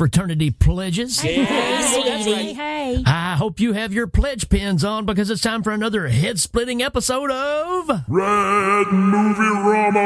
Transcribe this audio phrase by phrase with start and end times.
[0.00, 1.20] all you fraternity pledges.
[1.20, 3.02] Hey, hey.
[3.06, 6.82] I hope you have your pledge pins on because it's time for another head splitting
[6.82, 10.00] episode of Red Movie Rama!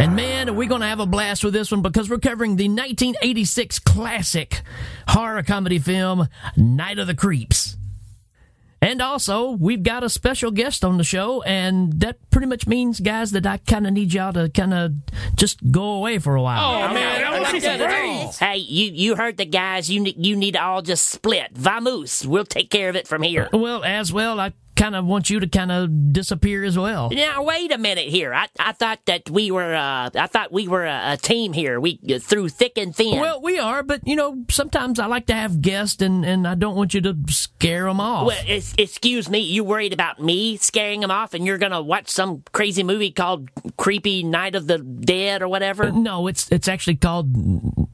[0.00, 2.56] And man, are we're going to have a blast with this one because we're covering
[2.56, 4.62] the 1986 classic
[5.08, 7.73] horror comedy film, Night of the Creeps.
[8.84, 13.00] And also, we've got a special guest on the show, and that pretty much means,
[13.00, 14.92] guys, that I kind of need y'all to kind of
[15.36, 16.90] just go away for a while.
[16.90, 18.32] Oh, man, I don't like that at all.
[18.32, 19.90] Hey, you you heard the guys.
[19.90, 21.54] You, you need to all just split.
[21.54, 22.26] Vamoose.
[22.26, 23.48] We'll take care of it from here.
[23.54, 27.10] Well, as well, I kind of want you to kind of disappear as well.
[27.10, 28.34] Now wait a minute here.
[28.34, 31.80] I, I thought that we were uh I thought we were a, a team here.
[31.80, 33.20] We uh, through thick and thin.
[33.20, 36.54] Well, we are, but you know, sometimes I like to have guests, and, and I
[36.54, 38.26] don't want you to scare them off.
[38.26, 39.40] Well, excuse me.
[39.40, 43.50] You worried about me scaring them off, and you're gonna watch some crazy movie called
[43.76, 45.90] Creepy Night of the Dead or whatever?
[45.90, 47.34] no, it's it's actually called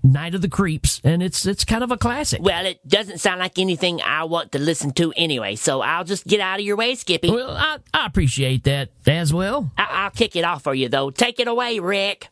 [0.03, 2.41] Night of the Creeps, and it's it's kind of a classic.
[2.43, 5.57] Well, it doesn't sound like anything I want to listen to anyway.
[5.57, 7.31] So I'll just get out of your way, Skippy.
[7.31, 9.71] Well, I, I appreciate that as well.
[9.77, 11.11] I- I'll kick it off for you though.
[11.11, 12.29] Take it away, Rick.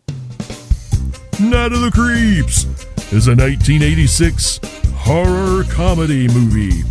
[1.41, 2.64] Night of the Creeps
[3.12, 4.61] is a 1986
[4.94, 6.83] horror comedy movie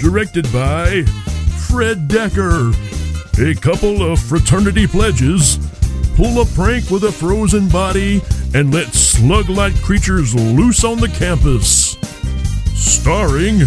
[0.00, 1.02] directed by
[1.68, 2.74] Fred Dekker.
[3.40, 5.58] A couple of fraternity pledges
[6.18, 8.20] pull a prank with a frozen body
[8.52, 11.96] and let slug like creatures loose on the campus.
[12.74, 13.60] Starring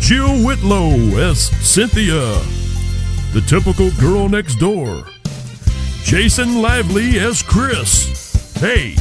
[0.00, 2.34] Jill Whitlow as Cynthia,
[3.32, 5.04] the typical girl next door.
[6.02, 8.54] Jason Lively as Chris.
[8.54, 8.96] Hey,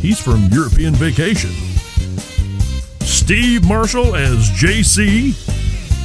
[0.00, 1.52] he's from European Vacation.
[3.02, 5.30] Steve Marshall as JC.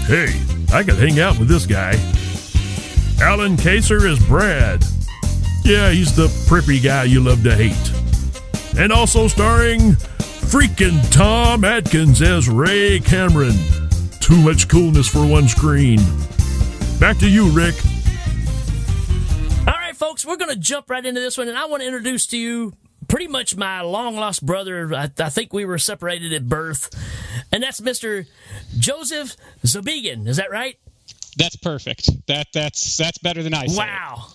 [0.05, 0.39] Hey,
[0.71, 1.93] I could hang out with this guy.
[3.19, 4.85] Allan Kayser as Brad.
[5.63, 7.91] Yeah, he's the preppy guy you love to hate.
[8.77, 9.95] And also starring
[10.51, 13.55] freaking Tom Atkins as Ray Cameron.
[14.19, 15.99] Too much coolness for one screen.
[16.99, 17.75] Back to you, Rick.
[19.67, 21.87] All right, folks, we're going to jump right into this one, and I want to
[21.87, 22.73] introduce to you
[23.07, 24.93] pretty much my long lost brother.
[24.93, 26.89] I, I think we were separated at birth,
[27.51, 28.25] and that's Mr.
[28.79, 30.27] Joseph Zabigan.
[30.27, 30.77] Is that right?
[31.37, 32.09] That's perfect.
[32.27, 33.77] That that's that's better than I said.
[33.77, 34.27] Wow.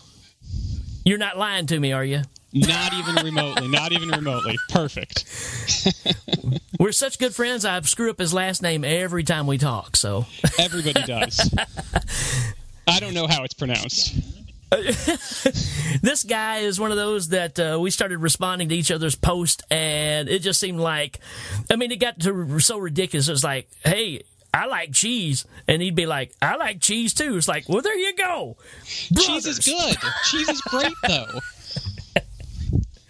[1.07, 2.23] You're not lying to me, are you?
[2.53, 3.69] Not even remotely.
[3.69, 4.57] Not even remotely.
[4.71, 5.25] Perfect.
[6.81, 7.65] We're such good friends.
[7.65, 9.95] I screw up his last name every time we talk.
[9.95, 10.27] So
[10.59, 11.55] Everybody does.
[12.89, 14.17] I don't know how it's pronounced.
[16.03, 19.63] this guy is one of those that uh, we started responding to each other's post,
[19.71, 21.21] and it just seemed like,
[21.71, 23.29] I mean, it got to so ridiculous.
[23.29, 24.23] It was like, hey.
[24.57, 27.97] I like cheese, and he'd be like, "I like cheese too." It's like, well, there
[27.99, 28.57] you go.
[28.85, 29.97] Cheese is good.
[30.25, 31.27] Cheese is great though.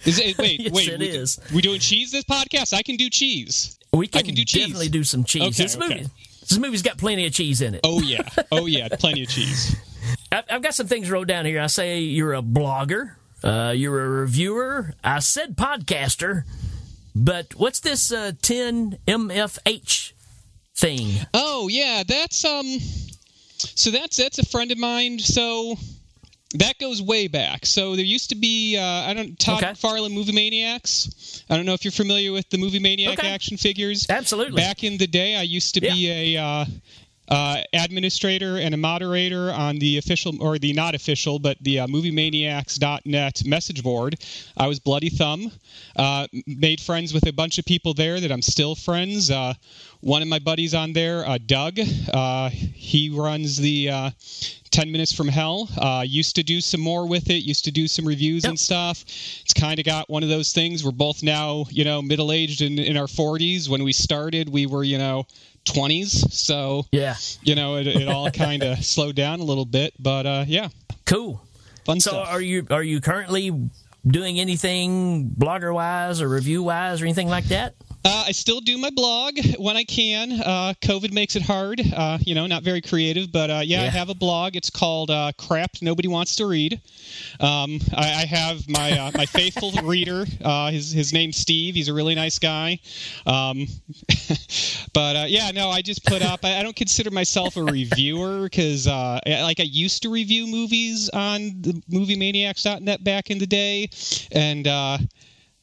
[0.05, 0.89] Is it, wait, Yes, wait.
[0.89, 1.41] it we, is.
[1.53, 2.73] We doing cheese this podcast?
[2.73, 3.77] I can do cheese.
[3.93, 4.63] We can, can do cheese.
[4.63, 5.43] definitely do some cheese.
[5.43, 5.89] Okay, this okay.
[5.89, 6.07] movie,
[6.43, 7.81] this movie's got plenty of cheese in it.
[7.83, 8.23] Oh yeah.
[8.53, 8.87] Oh yeah.
[8.89, 9.75] Plenty of cheese.
[10.33, 11.61] I- I've got some things wrote down here.
[11.61, 14.95] I say you're a blogger, uh, you're a reviewer.
[15.03, 16.45] I said podcaster,
[17.17, 20.13] but what's this uh, 10MFH
[20.77, 21.09] thing?
[21.35, 22.79] Oh yeah, that's um.
[23.59, 25.19] So that's that's a friend of mine.
[25.19, 25.77] So
[26.55, 27.67] that goes way back.
[27.67, 29.73] So there used to be uh, I don't Todd Okay.
[29.73, 31.43] McFarlane Movie Maniacs.
[31.51, 33.29] I don't know if you're familiar with the Movie Maniac Okay.
[33.29, 34.07] action figures.
[34.09, 34.61] Absolutely.
[34.61, 36.43] Back in the day, I used to be a.
[36.43, 36.65] Uh,
[37.29, 41.87] uh, administrator and a moderator on the official or the not official, but the uh,
[41.87, 44.17] moviemaniacs.net message board.
[44.57, 45.51] I was Bloody Thumb.
[45.97, 49.31] Uh, made friends with a bunch of people there that I'm still friends.
[49.31, 49.55] Uh,
[50.01, 51.79] one of my buddies on there, uh, Doug,
[52.13, 54.11] uh, he runs the uh,
[54.71, 55.69] 10 Minutes from Hell.
[55.79, 59.03] Uh, used to do some more with it, used to do some reviews and stuff.
[59.03, 60.85] It's kind of got one of those things.
[60.85, 63.69] We're both now, you know, middle aged in, in our 40s.
[63.69, 65.27] When we started, we were, you know,
[65.67, 66.33] 20s.
[66.33, 69.93] So, Yeah, you know, it, it all kind of slowed down a little bit.
[69.99, 70.69] But uh, yeah,
[71.05, 71.43] cool.
[71.85, 72.29] fun So, stuff.
[72.29, 73.71] are you are you currently
[74.07, 77.75] doing anything blogger wise or review wise or anything like that?
[78.07, 80.31] Uh, I still do my blog when I can.
[80.31, 81.81] Uh, COVID makes it hard.
[81.93, 84.55] Uh, you know, not very creative, but uh, yeah, I have a blog.
[84.55, 86.75] It's called uh, "Crap Nobody Wants to Read."
[87.41, 90.25] Um, I, I have my uh, my faithful reader.
[90.41, 91.75] Uh, his his name's Steve.
[91.75, 92.79] He's a really nice guy.
[93.27, 93.67] Um,
[94.93, 96.45] but uh, yeah, no, I just put up.
[96.45, 101.09] I, I don't consider myself a reviewer because uh, like I used to review movies
[101.09, 103.91] on the MovieManiacs.net back in the day,
[104.31, 104.69] and.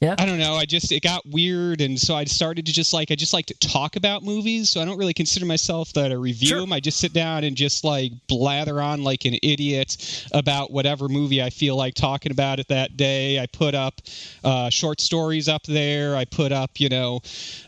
[0.04, 0.16] Yeah.
[0.20, 0.56] I don't know.
[0.56, 3.46] I just it got weird, and so I started to just like I just like
[3.46, 4.70] to talk about movies.
[4.70, 6.60] So I don't really consider myself that I review Sure.
[6.60, 6.74] them.
[6.74, 11.42] I just sit down and just like blather on like an idiot about whatever movie
[11.42, 13.40] I feel like talking about it that day.
[13.40, 14.02] I put up
[14.44, 16.18] uh, short stories up there.
[16.18, 17.22] I put up you know.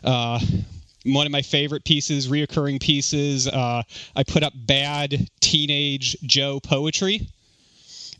[0.04, 0.38] Uh,
[1.06, 3.48] one of my favorite pieces, reoccurring pieces.
[3.48, 3.82] Uh,
[4.14, 7.28] I put up bad teenage Joe poetry.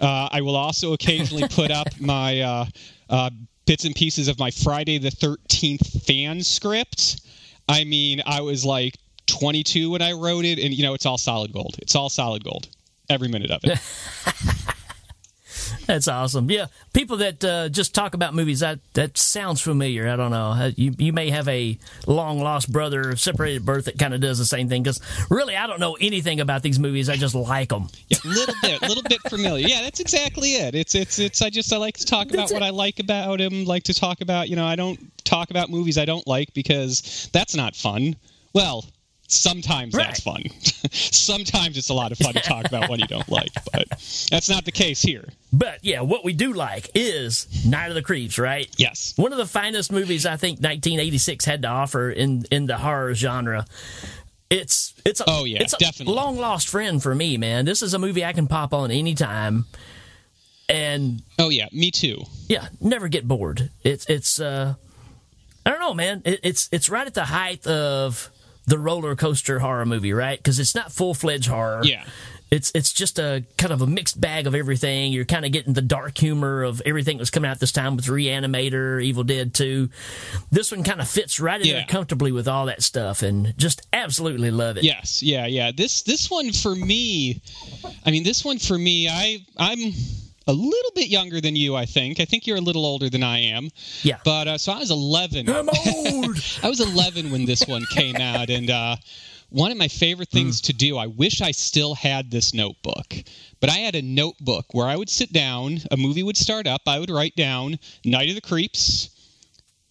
[0.01, 2.65] Uh, I will also occasionally put up my uh,
[3.11, 3.31] uh,
[3.67, 7.21] bits and pieces of my Friday the 13th fan script.
[7.69, 8.97] I mean, I was like
[9.27, 11.77] 22 when I wrote it, and you know, it's all solid gold.
[11.83, 12.69] It's all solid gold.
[13.11, 13.79] Every minute of it.
[15.89, 16.51] That's awesome.
[16.51, 20.09] Yeah, people that uh, just talk about movies that that sounds familiar.
[20.09, 20.51] I don't know.
[20.51, 24.39] Uh, You you may have a long lost brother, separated birth that kind of does
[24.39, 24.83] the same thing.
[24.83, 25.01] Because
[25.31, 27.09] really, I don't know anything about these movies.
[27.09, 27.89] I just like them.
[28.09, 29.67] Yeah, little bit, little bit familiar.
[29.69, 30.75] Yeah, that's exactly it.
[30.75, 31.41] It's it's it's.
[31.43, 32.63] I just I like to talk about what.
[32.63, 33.65] I like about him.
[33.65, 37.29] Like to talk about you know I don't talk about movies I don't like because
[37.33, 38.17] that's not fun.
[38.55, 38.85] Well,
[39.29, 40.43] sometimes that's fun.
[40.93, 43.89] sometimes it's a lot of fun to talk about what you don't like, but
[44.31, 45.29] that's not the case here.
[45.53, 48.69] But yeah, what we do like is Night of the Creeps, right?
[48.77, 49.13] Yes.
[49.17, 53.15] One of the finest movies I think 1986 had to offer in in the horror
[53.15, 53.65] genre.
[54.51, 56.15] It's it's a, Oh, yeah, it's a definitely.
[56.15, 57.65] long lost friend for me, man.
[57.65, 59.65] This is a movie I can pop on anytime,
[60.69, 62.23] and Oh yeah, me too.
[62.49, 63.71] yeah, never get bored.
[63.83, 64.75] It's it's uh,
[65.65, 66.23] I don't know, man.
[66.25, 68.31] It, it's it's right at the height of
[68.67, 70.39] the roller coaster horror movie, right?
[70.39, 71.81] Because it's not full fledged horror.
[71.85, 72.05] Yeah.
[72.49, 75.13] It's it's just a kind of a mixed bag of everything.
[75.13, 77.97] You're kind of getting the dark humor of everything that was coming out this time
[77.97, 79.89] with Reanimator, Evil Dead 2.
[80.53, 81.73] This one kind of fits right in Yeah.
[81.79, 84.85] there comfortably with all that stuff, and just absolutely love it.
[84.85, 85.73] Yes, yeah, yeah.
[85.77, 87.43] This this one for me,
[88.05, 89.93] I mean, this one for me, I I'm
[90.47, 91.75] a little bit younger than you.
[91.75, 92.21] I think.
[92.21, 93.71] I think you're a little older than I am.
[94.03, 94.19] Yeah.
[94.25, 95.49] But uh, so I was 11.
[95.49, 96.37] I'm old.
[96.63, 98.97] I was 11 when this one came out, and uh,
[99.51, 100.97] one of my favorite things to do.
[100.97, 103.15] I wish I still had this notebook,
[103.61, 105.81] but I had a notebook where I would sit down.
[105.91, 106.83] A movie would start up.
[106.87, 109.11] I would write down "Night of the Creeps."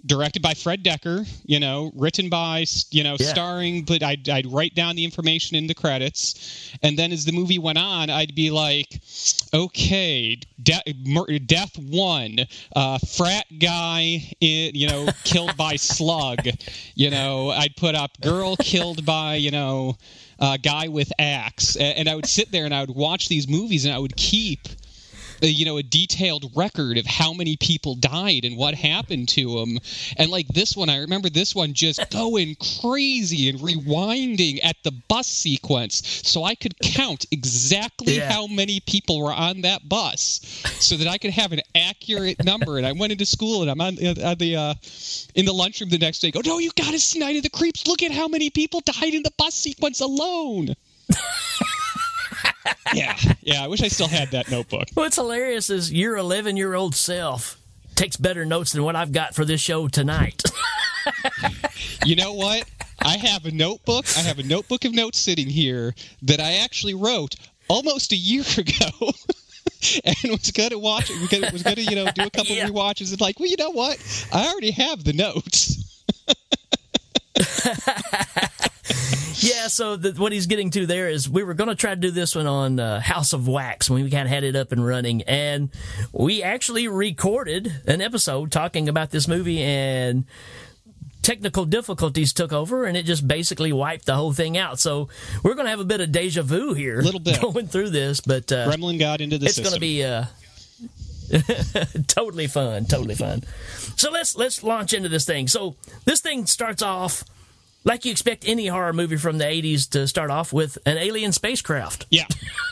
[0.06, 3.26] Directed by Fred Dekker, you know, written by, you know, Yeah.
[3.28, 6.70] starring, but I'd, I'd write down the information in the credits.
[6.84, 9.02] And then as the movie went on, I'd be like,
[9.54, 12.40] okay, de- mur- death one,
[12.76, 16.40] uh, frat guy, in, you know, killed by slug.
[16.94, 19.98] You know, I'd put up girl killed by, you know,
[20.40, 21.76] uh, guy with axe.
[21.78, 24.16] A- And I would sit there and I would watch these movies and I would
[24.18, 24.68] keep
[25.42, 29.78] you know a detailed record of how many people died and what happened to them
[30.18, 34.92] and like this one i remember this one just going crazy and rewinding at the
[35.08, 38.32] bus sequence so i could count exactly Yeah.
[38.32, 40.42] how many people were on that bus
[40.80, 42.78] so that i could have an accurate number.
[42.78, 44.74] And i went into school and i'm on, uh, on the uh,
[45.36, 47.88] in the lunchroom the next day go no you gotta see night of the creeps.
[47.88, 50.76] Look at how many people died in the bus sequence alone
[52.94, 56.74] yeah yeah i wish i still had that notebook What's hilarious is your 11 year
[56.74, 57.58] old self
[57.96, 60.44] takes better notes than what I've got for this show tonight.
[62.06, 62.66] You know what?
[63.02, 64.06] I have a notebook.
[64.18, 67.36] I have a notebook of notes sitting here that I actually wrote
[67.70, 69.12] almost a year ago.
[70.04, 71.32] and was gonna watch it.
[71.42, 72.68] Was was gonna, you know, do a couple Yeah.
[72.68, 73.12] rewatches.
[73.12, 73.98] And like, well, you know what?
[74.34, 76.04] I already have the notes.
[79.38, 81.96] Yeah, so the, what he's getting to there is we were going to try to
[81.96, 84.72] do this one on uh, House of Wax when we kind of had it up
[84.72, 85.70] and running, and
[86.12, 90.26] we actually recorded an episode talking about this movie, and
[91.22, 94.80] technical difficulties took over, and it just basically wiped the whole thing out.
[94.80, 95.10] So
[95.44, 97.42] we're going to have a bit of deja vu here, Little bit.
[97.42, 100.26] going through this, but uh, Gremlin got into the it's going to be uh,
[102.08, 103.44] totally fun, totally fun.
[103.96, 105.48] So let's let's launch into this thing.
[105.48, 107.24] So this thing starts off
[107.84, 111.32] like you expect any horror movie from the '80s to start off with an alien
[111.32, 112.08] spacecraft.
[112.10, 112.26] Yeah.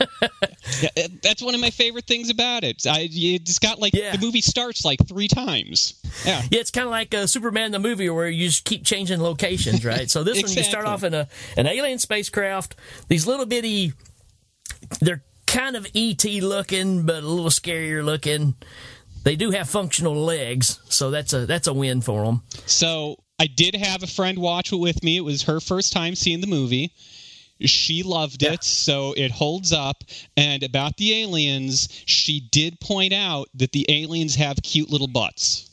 [0.80, 2.84] yeah, that's one of my favorite things about it.
[2.86, 4.12] I, it's got like Yeah.
[4.12, 5.94] the movie starts like three times.
[6.26, 6.42] Yeah.
[6.50, 9.84] Yeah, it's kind of like uh, Superman the movie where you just keep changing locations,
[9.92, 10.10] right?
[10.10, 12.74] So this one you start off in a an alien spacecraft.
[13.08, 13.92] These little bitty,
[15.00, 15.22] they're
[15.54, 18.54] kind of ET looking, but a little scarier looking.
[19.22, 22.42] They do have functional legs, so that's a that's a win for them.
[22.66, 25.16] So I did have a friend watch it with me.
[25.16, 26.92] It was her first time seeing the movie.
[27.60, 30.02] She loved it, so it holds up.
[30.36, 35.70] And about the aliens, she did point out that the aliens have cute little butts.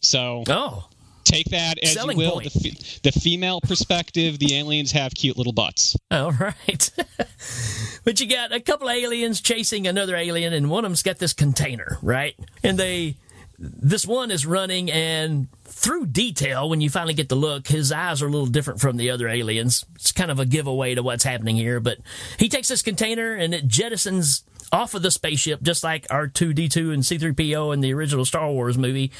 [0.00, 0.88] So Oh,
[1.28, 2.40] take that as Selling you will.
[2.40, 5.96] The, fe- the female perspective, the aliens have cute little butts.
[6.10, 6.90] All right.
[8.04, 11.18] but you got a couple of aliens chasing another alien, and one of them's got
[11.18, 12.34] this container, right?
[12.62, 13.16] And they
[13.58, 18.22] this one is running, and through detail, when you finally get to look, his eyes
[18.22, 19.84] are a little different from the other aliens.
[19.96, 21.80] It's kind of a giveaway to what's happening here.
[21.80, 21.98] But
[22.38, 24.42] he takes this container and it jettisons
[24.72, 29.10] off of the spaceship, just like R2D2 and C3PO in the original Star Wars movie,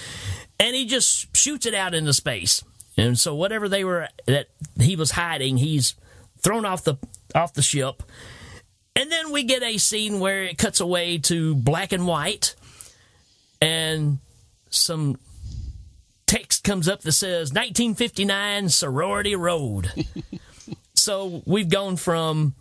[0.59, 2.65] and he just shoots it out into space.
[2.97, 4.49] And so whatever they were that
[4.81, 5.95] he was hiding, he's
[6.41, 6.97] thrown off the
[7.35, 8.03] off the ship.
[8.97, 12.57] And then we get a scene where it cuts away to black and white
[13.61, 14.19] and
[14.71, 15.19] some
[16.27, 19.93] text comes up that says 1959 Sorority Road.
[20.95, 22.55] so we've gone from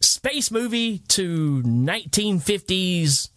[0.00, 3.28] space movie to 1950s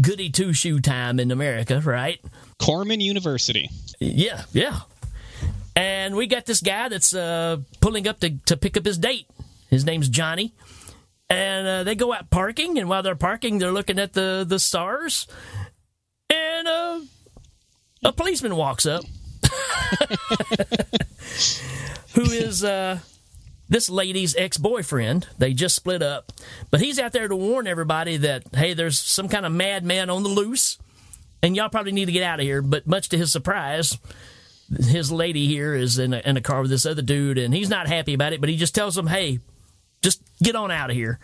[0.00, 2.20] goody two shoe time in America, right?
[2.58, 3.70] Corman University.
[3.98, 4.80] Yeah, yeah.
[5.76, 9.26] And we got this guy that's uh, pulling up to, to pick up his date.
[9.70, 10.52] His name's Johnny.
[11.30, 14.58] And uh, they go out parking, and while they're parking, they're looking at the, the
[14.58, 15.26] stars.
[16.30, 17.00] And uh,
[18.02, 19.04] a policeman walks up
[22.14, 22.98] who is uh,
[23.68, 25.28] this lady's ex boyfriend.
[25.38, 26.32] They just split up.
[26.70, 30.22] But he's out there to warn everybody that, hey, there's some kind of madman on
[30.22, 30.78] the loose,
[31.42, 32.62] and y'all probably need to get out of here.
[32.62, 33.98] But much to his surprise,
[34.76, 37.70] his lady here is in a, in a car with this other dude, and he's
[37.70, 39.40] not happy about it, but he just tells him, hey,
[40.02, 41.18] just get on out of here.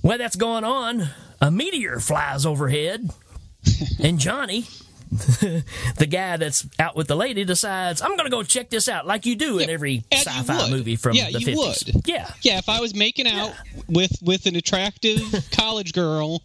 [0.00, 1.08] While that's going on,
[1.40, 3.10] a meteor flies overhead,
[4.02, 4.66] and Johnny,
[5.10, 9.06] the guy that's out with the lady, decides, I'm going to go check this out,
[9.06, 11.56] like you do in every And sci fi movie from yeah, the 50s.
[11.94, 12.06] would.
[12.06, 12.30] Yeah.
[12.42, 13.54] Yeah, if I was making out
[13.88, 15.20] with with an attractive
[15.50, 16.42] college girl,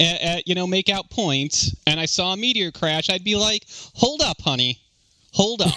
[0.00, 3.36] at, at, you know, make out points, and I saw a meteor crash, I'd be
[3.36, 4.80] like, "Hold up, honey,
[5.32, 5.74] hold up,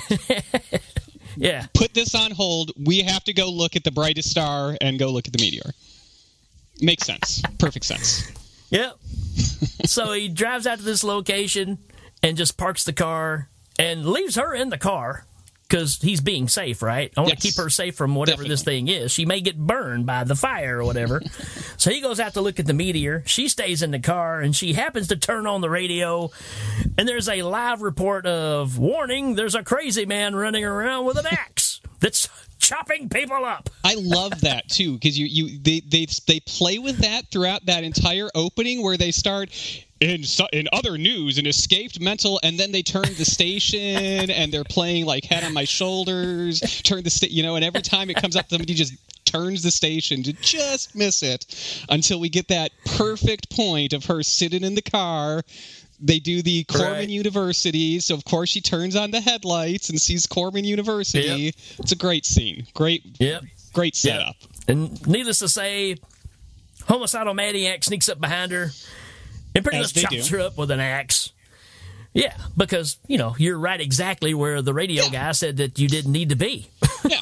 [1.37, 1.67] Yeah.
[1.73, 2.71] put this on hold.
[2.81, 5.71] We have to go look at the brightest star and go look at the meteor."
[6.81, 7.41] Makes sense.
[7.57, 8.31] Perfect sense.
[8.69, 8.97] Yep.
[9.85, 11.77] so he drives out to this location
[12.21, 15.25] and just parks the car and leaves her in the car
[15.75, 17.11] because he's being safe, right?
[17.17, 17.41] I want Yes.
[17.41, 19.11] to keep her safe from whatever this thing is.
[19.11, 21.21] She may get burned by the fire or whatever.
[21.77, 23.23] so he goes out to look at the meteor.
[23.25, 26.31] She stays in the car and she happens to turn on the radio.
[26.97, 31.27] And there's a live report of warning there's a crazy man running around with an
[31.27, 33.69] axe that's chopping people up.
[33.83, 37.83] I love that too because you you they they they play with that throughout that
[37.83, 39.49] entire opening where they start
[40.01, 44.65] in in other news an escaped mental and then they turn the station and they're
[44.65, 48.15] playing like head on my shoulders turn the sta- you know and every time it
[48.17, 51.45] comes up to somebody just turns the station to just miss it
[51.89, 55.41] until we get that perfect point of her sitting in the car
[56.01, 57.09] they do the Corman Right.
[57.09, 61.19] University, so of course she turns on the headlights and sees Corman University.
[61.21, 61.53] Yep.
[61.79, 62.67] It's a great scene.
[62.73, 63.43] Great Yep.
[63.71, 64.35] Great setup.
[64.67, 65.95] And needless to say,
[66.83, 68.71] homicidal maniac sneaks up behind her
[69.55, 70.37] and pretty As much chops do.
[70.37, 71.31] her up with an axe.
[72.13, 75.09] Yeah, because you know you're right exactly where the radio Yeah.
[75.11, 76.67] guy said that you didn't need to be.
[77.07, 77.21] Yeah.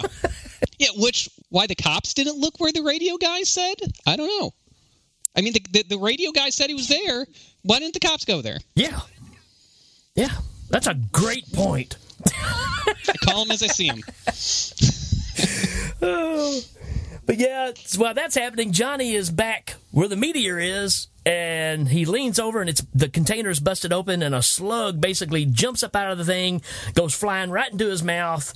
[0.79, 3.75] yeah, which why the cops didn't look where the radio guy said?
[4.07, 4.51] I don't know.
[5.35, 7.25] I mean, the, the, the radio guy said he was there.
[7.63, 8.59] Why didn't the cops go there?
[8.75, 9.01] yeah,
[10.15, 10.29] yeah,
[10.69, 11.97] that's a great point.
[12.27, 14.03] I call him as I see him.
[17.25, 22.39] But yeah, while that's happening, Johnny is back where the meteor is, and he leans
[22.39, 26.17] over, and it's the container's busted open, and a slug basically jumps up out of
[26.17, 26.61] the thing,
[26.93, 28.53] goes flying right into his mouth,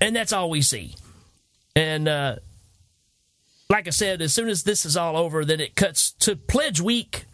[0.00, 0.94] and that's all we see.
[1.76, 2.36] And uh,
[3.68, 6.80] like I said, as soon as this is all over, then it cuts to Pledge
[6.80, 7.24] Week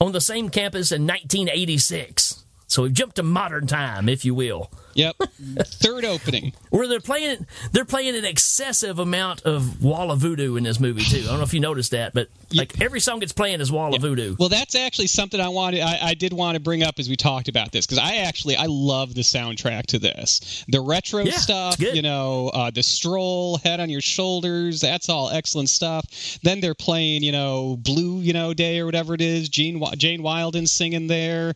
[0.00, 2.44] on the same campus in 1986.
[2.66, 5.16] So we've jumped to modern time, if you will Yep.
[5.64, 6.52] Third opening.
[6.70, 11.02] where they're playing they're playing an excessive amount of Wall of Voodoo in this movie
[11.02, 11.20] too.
[11.20, 13.94] I don't know if you noticed that, but like every song it's playing is Wall
[13.94, 14.36] of Voodoo.
[14.38, 15.80] Well, that's actually something I wanted.
[15.80, 18.56] I, I did want to bring up as we talked about this because I actually
[18.56, 20.64] I love the soundtrack to this.
[20.68, 24.80] The retro Yeah, stuff, you know, uh, the stroll, head on your shoulders.
[24.80, 26.04] That's all excellent stuff.
[26.42, 29.48] Then they're playing, you know, Blue, you know, Day or whatever it is.
[29.48, 31.54] Gene Jane Wiedlin singing there.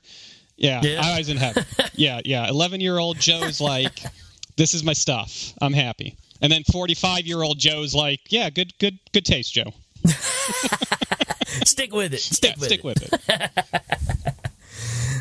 [0.57, 1.01] Yeah, Yeah.
[1.03, 1.65] I was in heaven.
[1.95, 2.49] yeah, yeah.
[2.49, 4.01] Eleven year old Joe's like,
[4.57, 5.53] this is my stuff.
[5.61, 6.17] I'm happy.
[6.41, 9.73] And then 45 year old Joe's like, yeah, good, good, good taste, Joe.
[11.65, 12.21] Stick with it.
[12.21, 12.85] Stick Yeah, with stick it.
[12.85, 13.51] with it.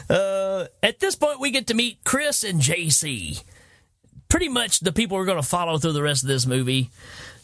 [0.83, 3.43] At this point, we get to meet Chris and JC.
[4.29, 6.89] Pretty much the people we're going to follow through the rest of this movie.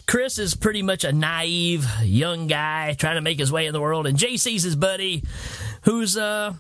[0.08, 3.82] Chris is pretty much a naive young guy trying to make his way in the
[3.82, 5.22] world, and JC's his buddy,
[5.82, 6.54] who's uh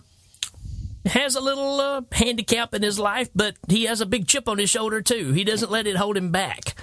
[1.08, 4.58] has a little uh, handicap in his life, but he has a big chip on
[4.58, 5.32] his shoulder too.
[5.34, 6.76] He doesn't let it hold him back.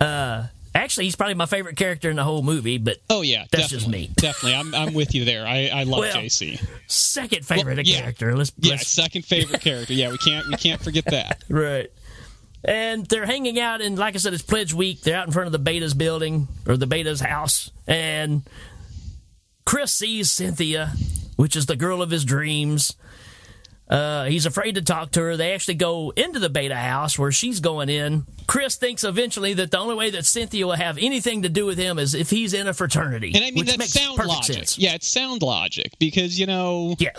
[0.00, 1.04] Uh, actually.
[1.04, 2.78] he's probably my favorite character in the whole movie.
[2.78, 4.14] But Oh yeah, That's definitely, just me.
[4.16, 4.54] definitely.
[4.58, 5.46] I'm I'm with you there.
[5.46, 6.60] I, I love Well, JC.
[6.86, 8.00] second favorite Well, yeah.
[8.00, 8.36] character.
[8.36, 9.92] Let's, Yeah, let's second favorite character.
[9.94, 11.42] Yeah, we can't we can't forget that.
[11.48, 11.90] Right.
[12.64, 15.00] And they're hanging out, and like I said, it's Pledge Week.
[15.02, 18.42] They're out in front of the Beta's building or the Beta's house, and
[19.64, 20.92] Chris sees Cynthia,
[21.36, 22.96] which is the girl of his dreams.
[23.88, 25.36] Uh, he's afraid to talk to her.
[25.36, 28.26] They actually go into the Beta house where she's going in.
[28.48, 31.78] Chris thinks eventually that the only way that Cynthia will have anything to do with
[31.78, 33.32] him is if he's in a fraternity.
[33.34, 34.56] And I mean that's sound logic.
[34.56, 34.78] sense.
[34.78, 37.10] Yeah, it's sound logic because you know Yeah.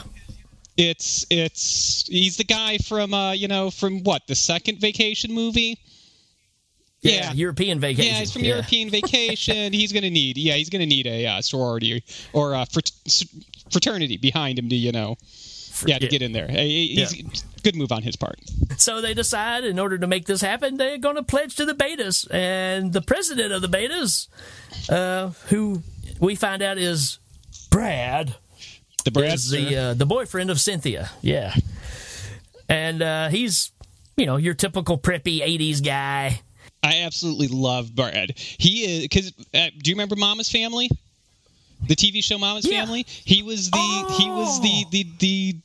[0.75, 5.77] it's it's he's the guy from uh you know from what the second vacation movie.
[7.01, 7.33] Yeah, Yeah.
[7.33, 8.11] European vacation.
[8.13, 8.49] Yeah, he's from Yeah.
[8.55, 9.71] European Vacation.
[9.71, 12.91] he's gonna need yeah he's gonna need a uh, sorority or a frat-
[13.71, 15.15] fraternity behind him to you know
[15.85, 16.09] yeah to yeah.
[16.09, 16.47] get in there.
[16.47, 18.39] He- He's good move on his part.
[18.77, 21.73] So they decide, in order to make this happen, they're going to pledge to the
[21.73, 22.25] Betas.
[22.31, 24.27] And the president of the Betas,
[24.89, 25.81] uh, who
[26.19, 27.19] we find out is
[27.69, 28.35] Brad,
[29.03, 31.09] The Brad is the uh, the boyfriend of Cynthia.
[31.21, 31.53] Yeah,
[32.69, 33.71] and uh, he's
[34.15, 36.41] you know your typical preppy '80s guy.
[36.83, 38.33] I absolutely love Brad.
[38.37, 40.89] He is because uh, do you remember Mama's Family?
[41.87, 42.81] The TV show Mama's Yeah.
[42.85, 43.05] Family.
[43.07, 45.55] He was the he was the the the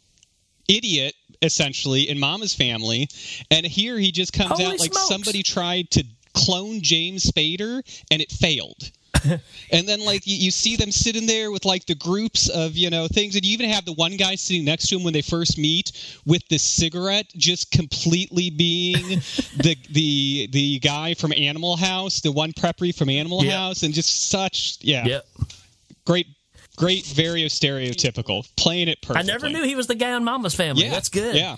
[0.68, 3.08] idiot essentially in Mama's Family,
[3.50, 5.08] and here he just comes Holy out like smokes.
[5.08, 6.04] somebody tried to
[6.34, 8.90] clone James Spader and it failed.
[9.70, 12.88] and then like you, you see them sitting there with like the groups of you
[12.88, 15.20] know things and you even have the one guy sitting next to him when they
[15.20, 15.92] first meet
[16.24, 19.08] with the cigarette just completely being
[19.58, 24.30] the the the guy from animal house the one preppy from animal house and just
[24.30, 25.26] such yeah Yep.
[26.06, 26.26] great
[26.76, 29.24] great very stereotypical playing it perfect.
[29.24, 30.84] I never knew he was the guy on Mama's Family.
[30.84, 31.36] yeah That's good.
[31.36, 31.56] yeah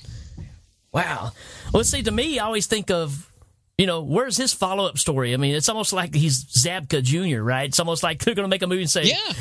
[0.94, 1.32] Wow.
[1.72, 3.28] Well, see, to me, I always think of,
[3.76, 5.34] you know, where's his follow up story?
[5.34, 7.68] I mean, it's almost like he's Zabka Jr., right?
[7.68, 9.32] It's almost like they're going to make a movie and say, yeah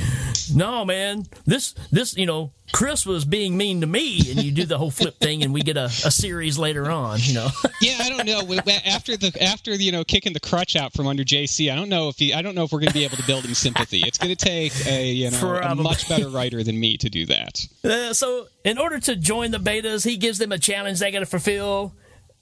[0.52, 4.20] no, man, this, this, you know, Chris was being mean to me.
[4.32, 7.20] And you do the whole flip thing, and we get a, a series later on,
[7.22, 7.48] you know.
[7.82, 8.58] yeah, I don't know.
[8.86, 12.10] After the after you know kicking the crutch out from under JC, I don't know
[12.10, 14.02] if he, I don't know if we're going to be able to build him sympathy.
[14.06, 17.26] It's going to take a you know a much better writer than me to do
[17.28, 17.68] that.
[17.84, 21.20] Uh, so, in order to join the betas, he gives them a challenge they got
[21.20, 21.94] to fulfill,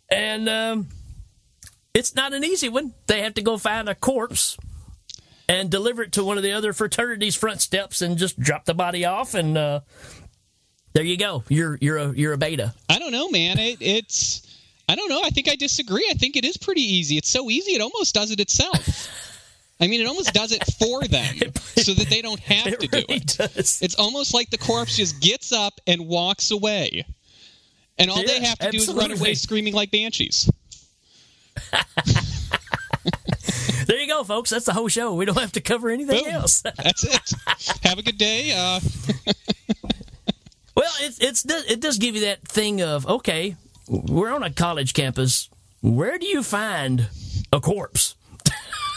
[0.09, 0.87] and um,
[1.93, 2.93] it's not an easy one.
[3.07, 4.57] They have to go find a corpse
[5.51, 8.73] and deliver it to one of the other fraternities' front steps, and just drop the
[8.73, 9.81] body off, and uh,
[10.93, 11.43] there you go.
[11.49, 12.73] You're you're a you're a beta.
[12.89, 13.59] I don't know, man.
[13.59, 14.47] It, it's
[14.87, 15.19] I don't know.
[15.23, 16.07] I think I disagree.
[16.09, 17.17] I think it is pretty easy.
[17.17, 17.73] It's so easy.
[17.73, 19.09] It almost does it itself.
[19.81, 21.35] I mean, it almost does it for them,
[21.75, 23.35] so that they don't have It to do really it.
[23.37, 23.79] does.
[23.81, 27.05] It's almost like the corpse just gets up and walks away.
[27.97, 30.49] And all they have to do is run away screaming like banshees.
[33.87, 34.49] There you go, folks.
[34.51, 35.13] That's the whole show.
[35.15, 36.33] We don't have to cover anything Boom.
[36.33, 36.61] else.
[36.77, 37.33] That's it.
[37.83, 38.53] have a good day.
[38.55, 38.79] Uh,
[40.75, 43.55] Well, it, it's it does give you that thing of okay,
[43.87, 45.49] we're on a college campus.
[45.81, 47.09] Where do you find
[47.51, 48.15] a corpse?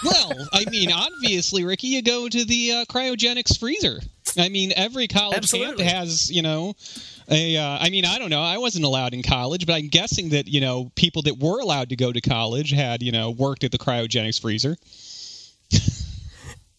[0.04, 4.00] well, I mean, obviously, Ricky, you go to the uh, cryogenics freezer.
[4.38, 5.84] I mean, every college Absolutely.
[5.84, 6.74] camp has, you know,
[7.30, 7.56] a.
[7.56, 8.42] Uh, I mean, I don't know.
[8.42, 11.90] I wasn't allowed in college, but I'm guessing that you know people that were allowed
[11.90, 14.76] to go to college had, you know, worked at the cryogenics freezer.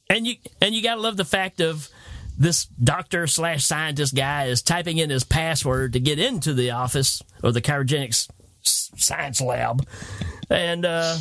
[0.09, 1.89] And you and you gotta love the fact of
[2.37, 7.21] this doctor slash scientist guy is typing in his password to get into the office
[7.41, 8.29] or the cryogenics
[8.61, 9.85] science lab,
[10.49, 11.17] and uh,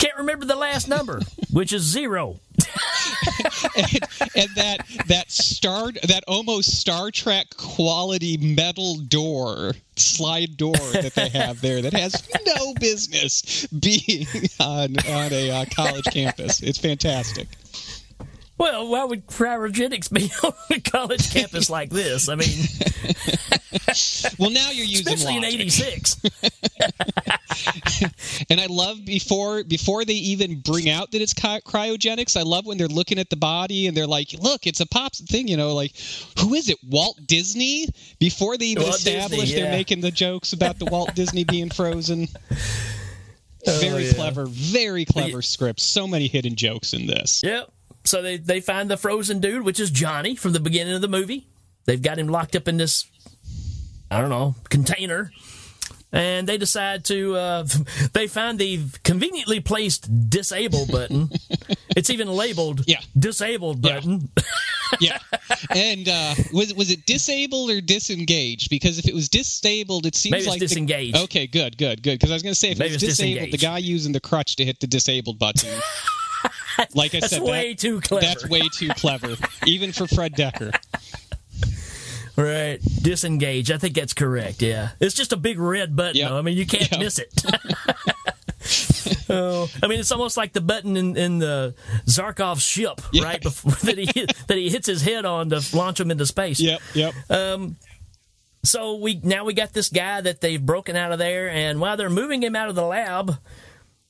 [0.00, 1.20] can't remember the last number,
[1.52, 2.40] which is zero.
[3.76, 11.28] and that that star that almost Star Trek quality metal door slide door that they
[11.28, 14.26] have there that has no business being
[14.58, 16.62] on on a uh, college campus.
[16.62, 17.48] It's fantastic.
[18.60, 22.28] Well, why would cryogenics be on a college campus like this?
[22.28, 22.50] I mean,
[24.38, 26.20] Well, now you're using especially in '86.
[28.48, 32.38] And I love before before they even bring out that it's cryogenics.
[32.38, 35.20] I love when they're looking at the body and they're like, "Look, it's a pops
[35.20, 35.92] thing." You know, like
[36.38, 36.78] who is it?
[36.86, 37.86] Walt Disney.
[38.18, 39.62] Before they even Walt Disney, establish, yeah.
[39.62, 42.28] they're making the jokes about the Walt Disney being frozen.
[43.80, 44.12] very oh, yeah.
[44.12, 45.80] clever, very clever script.
[45.80, 47.42] So many hidden jokes in this.
[47.42, 47.70] Yep.
[48.04, 51.08] So they they find the frozen dude, which is Johnny from the beginning of the
[51.08, 51.46] movie.
[51.84, 53.06] They've got him locked up in this,
[54.10, 55.32] I don't know, container,
[56.12, 57.36] and they decide to.
[57.36, 57.66] Uh,
[58.12, 61.30] they find the conveniently placed disable button.
[61.96, 63.00] it's even labeled Yeah.
[63.18, 64.30] disabled button.
[64.98, 65.18] Yeah,
[65.72, 68.70] and uh, was was it disabled or disengaged?
[68.70, 71.16] Because if it was disabled, it seems Maybe it's like the- disengaged.
[71.16, 72.18] okay, good, good, good.
[72.18, 74.18] Because I was going to say if Maybe it was disabled, the guy using the
[74.18, 75.70] crutch to hit the disabled button
[76.94, 78.24] Like I That's said, way that- too clever.
[78.26, 80.74] That's way too clever, even for Fred Dekker.
[82.36, 82.78] Right.
[83.02, 83.70] Disengage.
[83.70, 84.62] I think that's correct.
[84.62, 84.90] Yeah.
[84.98, 86.16] It's just a big red button.
[86.16, 86.30] Yep.
[86.30, 87.00] I mean, you can't Yep.
[87.00, 87.44] miss it.
[89.30, 91.74] oh, I mean, it's almost like the button in, in the
[92.06, 93.24] Zarkov's ship, Yeah.
[93.24, 93.42] right?
[93.42, 94.06] Before, that he
[94.46, 96.60] that he hits his head on to launch him into space.
[96.60, 97.14] Yep, yep.
[97.28, 97.76] Um,
[98.62, 101.96] So we now we got this guy that they've broken out of there, and while
[101.96, 103.36] they're moving him out of the lab,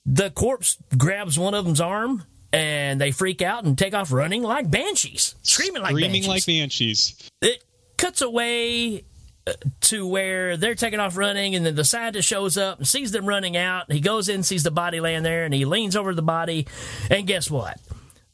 [0.06, 4.42] the corpse grabs one of them's arm, and they freak out and take off running
[4.42, 6.28] like banshees, screaming like Screaming banshees.
[6.28, 7.30] like banshees.
[7.42, 7.64] it
[7.96, 9.04] cuts away
[9.46, 13.12] uh, to where they're taking off running, and then the scientist shows up and sees
[13.12, 13.90] them running out.
[13.92, 16.66] He goes in, sees the body laying there, and he leans over the body.
[17.10, 17.78] And guess what?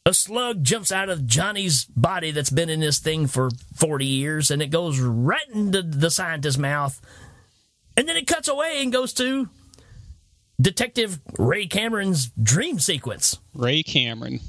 [0.07, 4.51] A slug jumps out of Johnny's body that's been in this thing for 40 years,
[4.53, 7.01] and it goes right into the scientist's mouth.
[7.97, 9.49] And then it cuts away and goes to
[10.61, 13.39] Detective Ray Cameron's dream sequence.
[13.55, 14.41] Ray Cameron.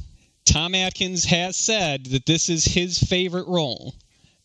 [0.46, 3.94] Tom Atkins has said that this is his favorite role,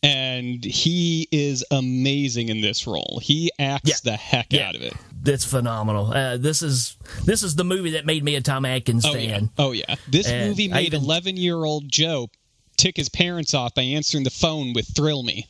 [0.02, 3.20] and he is amazing in this role.
[3.22, 3.96] He acts Yeah.
[4.02, 4.68] the heck Yeah.
[4.68, 4.94] out of it.
[5.22, 6.12] That's phenomenal.
[6.12, 9.28] Uh, this is this is the movie that made me a Tom Atkins Oh fan.
[9.44, 9.48] yeah.
[9.64, 9.94] Oh yeah.
[10.08, 12.28] This And movie made even- 11 year old Joe
[12.76, 15.46] tick his parents off by answering the phone with "Thrill Me."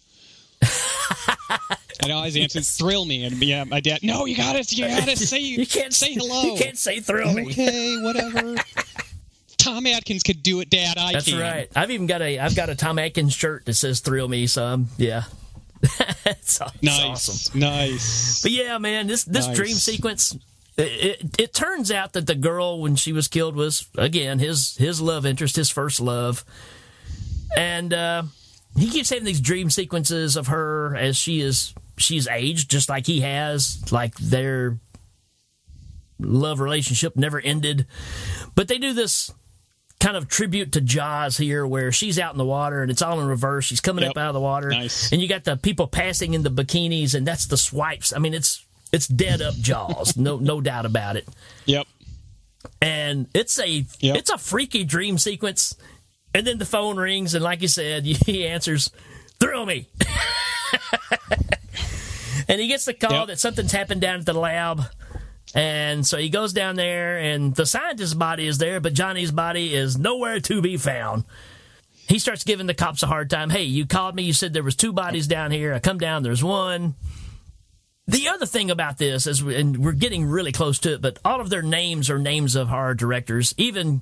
[2.02, 4.00] and I always answer "Thrill Me," and yeah, my dad.
[4.02, 6.42] No, you gotta, you gotta say, you can't say hello.
[6.54, 7.46] You can't say thrill me.
[7.46, 8.56] Okay, whatever.
[9.58, 10.98] Tom Atkins could do it, Dad.
[10.98, 11.38] I That's can.
[11.38, 11.70] right.
[11.76, 14.64] I've even got a I've got a Tom Atkins shirt that says "Thrill Me." So
[14.64, 15.22] um, yeah,
[15.82, 17.60] it's, it's Nice, awesome.
[17.60, 18.42] nice.
[18.42, 19.56] But yeah, man, this this Nice.
[19.56, 20.36] dream sequence.
[20.76, 24.76] It, it, it turns out that the girl when she was killed was again his
[24.78, 26.44] his love interest, his first love,
[27.56, 28.22] and uh,
[28.76, 33.06] he keeps having these dream sequences of her as she is she's aged just like
[33.06, 34.78] he has, like their
[36.18, 37.86] love relationship never ended.
[38.54, 39.30] But they do this
[40.00, 43.20] kind of tribute to Jaws here, where she's out in the water and it's all
[43.20, 43.64] in reverse.
[43.66, 44.10] She's coming Yep.
[44.12, 45.12] up out of the water, Nice.
[45.12, 48.12] and you got the people passing in the bikinis, and that's the swipes.
[48.12, 51.28] I mean, it's it's dead up Jaws, no no doubt about it.
[51.66, 51.86] Yep.
[52.80, 54.16] And it's a Yep.
[54.16, 55.74] it's a freaky dream sequence.
[56.34, 58.90] And then the phone rings, and like you said, he answers,
[59.40, 59.88] "Thrill me."
[62.48, 63.26] and he gets the call Yep.
[63.28, 64.82] that something's happened down at the lab.
[65.54, 69.74] And so he goes down there, and the scientist's body is there, but Johnny's body
[69.74, 71.24] is nowhere to be found.
[72.08, 73.50] He starts giving the cops a hard time.
[73.50, 74.22] Hey, you called me.
[74.22, 75.74] You said there was two bodies down here.
[75.74, 76.22] I come down.
[76.22, 76.94] There's one.
[78.06, 81.40] The other thing about this is, and we're getting really close to it, but all
[81.40, 83.54] of their names are names of horror directors.
[83.56, 84.00] Even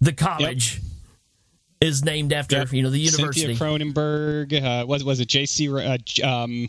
[0.00, 0.80] the college
[1.82, 2.72] is named after Yep.
[2.72, 3.54] you know the university.
[3.54, 4.62] Cynthia Cronenberg.
[4.62, 5.68] Uh, was was it J.C.
[5.68, 6.68] Uh, um,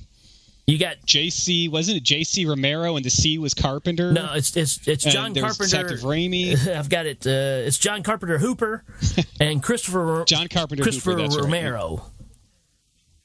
[0.65, 1.67] you got J.C.
[1.67, 2.45] Wasn't it J.C.
[2.45, 4.11] Romero and the C was Carpenter?
[4.13, 5.65] no, it's it's it's John Carpenter.
[5.65, 6.55] Detective Raimi.
[6.75, 7.25] I've got it.
[7.27, 8.83] Uh, it's John Carpenter Hooper
[9.39, 11.43] and Christopher John Carpenter Christopher Hooper, that's right.
[11.43, 12.05] Romero.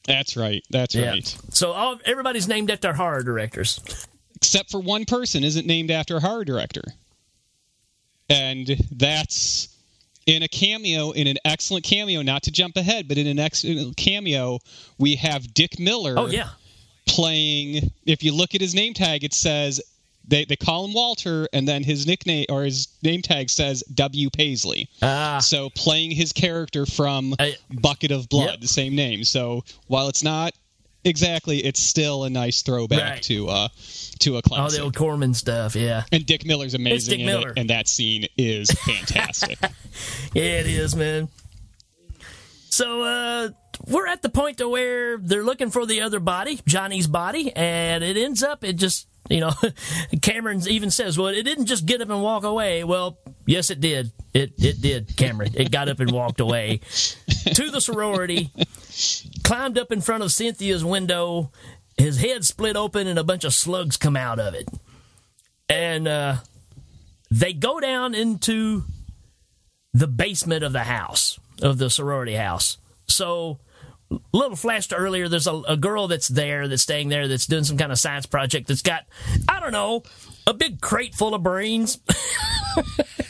[0.07, 0.62] That's right.
[0.70, 1.11] That's Yeah.
[1.11, 1.38] right.
[1.51, 3.81] So all everybody's named after horror directors.
[4.37, 6.83] Except for one person isn't named after a horror director,
[8.31, 9.68] and that's
[10.29, 12.23] in a cameo in an excellent cameo.
[12.23, 14.61] Not to jump ahead, but in an excellent cameo,
[14.99, 16.14] we have Dick Miller.
[16.17, 16.51] Oh yeah,
[17.07, 19.81] playing if you look at his name tag it says
[20.27, 24.29] they, they call him walter and then his nickname or his name tag says w
[24.29, 28.61] paisley ah, so playing his character from I- bucket of blood Yep.
[28.61, 30.53] the same name so while it's not
[31.09, 33.23] exactly it's still a nice throwback Right.
[33.25, 33.68] to uh
[34.21, 35.75] to a all classic the old Corman stuff.
[35.75, 37.51] Yeah, and dick miller's amazing Dick Miller.
[37.51, 39.59] it and that scene is fantastic
[40.35, 41.29] yeah, it is, man.
[42.71, 43.49] So uh,
[43.88, 48.05] we're at the point to where they're looking for the other body, Johnny's body, and
[48.05, 49.51] it ends up it just you know
[50.23, 53.81] Cameron even says, "Well, it didn't just get up and walk away." Well, yes, it
[53.81, 54.12] did.
[54.35, 55.53] It it did, Cameron.
[55.55, 56.77] It got up and walked away
[57.55, 58.51] to the sorority,
[59.49, 61.51] climbed up in front of Cynthia's window.
[61.97, 64.69] His head split open, and a bunch of slugs come out of it,
[65.71, 66.37] and uh,
[67.31, 68.85] they go down into
[69.95, 72.77] the basement of the house of the sorority house.
[73.07, 73.59] So,
[74.33, 75.29] little flash to earlier.
[75.29, 78.27] There's a, a girl that's there that's staying there that's doing some kind of science
[78.27, 79.05] project that's got
[79.49, 80.03] I don't know
[80.47, 81.99] a big crate full of brains.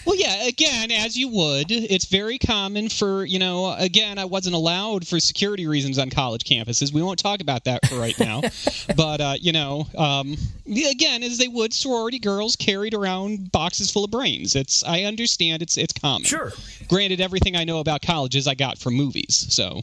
[0.09, 4.55] Well, yeah, again, as you would, it's very common for, you know, again, I wasn't
[4.55, 6.95] allowed for security reasons on college campuses.
[6.95, 8.41] We won't talk about that for right now.
[8.97, 10.35] but, uh, you know, um,
[10.67, 14.57] again, as they would, sorority girls carried around boxes full of brains.
[14.57, 16.25] It's, I understand it's, it's common.
[16.25, 16.53] Sure.
[16.89, 19.83] Granted, everything I know about colleges I got from movies, so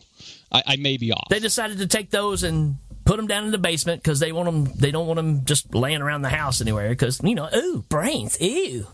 [0.56, 1.28] I, I may be off.
[1.30, 4.46] they decided to take those and put them down in the basement because they want
[4.46, 4.74] them.
[4.78, 8.40] They don't want them just laying around the house anywhere because you know, ooh, brains,
[8.40, 8.88] ew.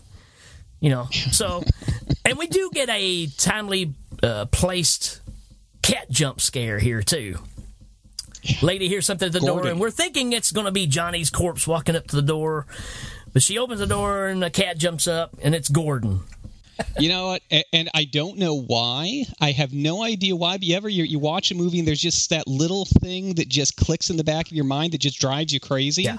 [0.80, 1.06] you know.
[1.10, 1.62] So,
[2.24, 5.20] and we do get a timely uh, placed
[5.82, 7.38] cat jump scare here too.
[8.60, 11.64] Lady hears something at the door, and we're thinking it's going to be Johnny's corpse
[11.66, 12.66] walking up to the door.
[13.32, 16.20] But she opens the door, and a cat jumps up, and it's Gordon.
[16.98, 17.42] You know what?
[17.72, 19.24] And I don't know why.
[19.40, 20.56] I have no idea why.
[20.56, 23.48] But you ever you, you watch a movie and there's just that little thing that
[23.48, 26.04] just clicks in the back of your mind that just drives you crazy.
[26.04, 26.16] Yeah.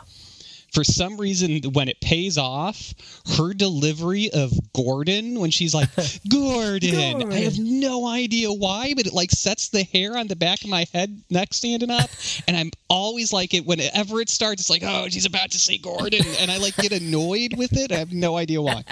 [0.73, 2.93] For some reason, when it pays off,
[3.37, 5.89] her delivery of Gordon when she's like,
[6.29, 10.63] Gordon, I have no idea why, but it like sets the hair on the back
[10.63, 12.09] of my head neck standing up.
[12.47, 15.77] And I'm always like it whenever it starts, it's like, oh, she's about to say
[15.77, 16.25] Gordon.
[16.39, 17.91] And I like get annoyed with it.
[17.91, 18.83] I have no idea why.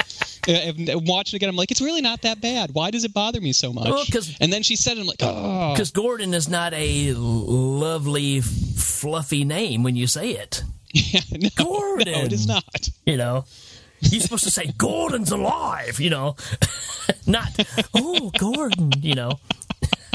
[0.48, 1.50] I'm watching it again.
[1.50, 2.74] I'm like, it's really not that bad.
[2.74, 3.90] Why does it bother me so much?
[3.90, 4.06] Well,
[4.40, 9.44] and then she said, it, I'm like, oh, Because Gordon is not a lovely, fluffy
[9.44, 10.64] name when you say it.
[11.14, 12.14] yeah, no, Gordon.
[12.14, 12.90] no, it is not.
[13.06, 13.46] You know,
[14.02, 16.00] you're supposed to say Gordon's alive.
[16.00, 16.36] You know,
[17.28, 17.50] not
[17.94, 18.92] oh Gordon.
[19.02, 19.40] You know,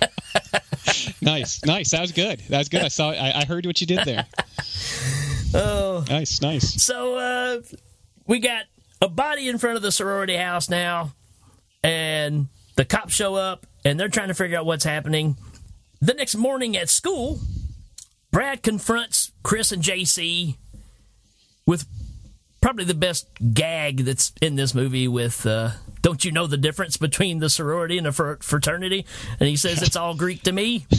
[1.23, 1.91] Nice, nice.
[1.91, 2.41] That was good.
[2.49, 2.83] That was good.
[2.83, 3.11] I saw.
[3.11, 4.27] I, I heard what you did there.
[5.55, 6.05] oh.
[6.09, 6.83] Nice, nice.
[6.83, 7.63] So uh,
[8.27, 8.65] we got
[9.01, 11.13] a body in front of the sorority house now,
[11.83, 15.37] and the cops show up, and they're trying to figure out what's happening.
[16.01, 17.41] The next morning at school,
[18.31, 20.57] Brad confronts Chris and JC
[21.67, 21.87] with
[22.61, 25.71] probably the best gag that's in this movie with uh,
[26.03, 29.05] don't you know the difference between the sorority and the fr- fraternity
[29.39, 30.87] and he says it's all greek to me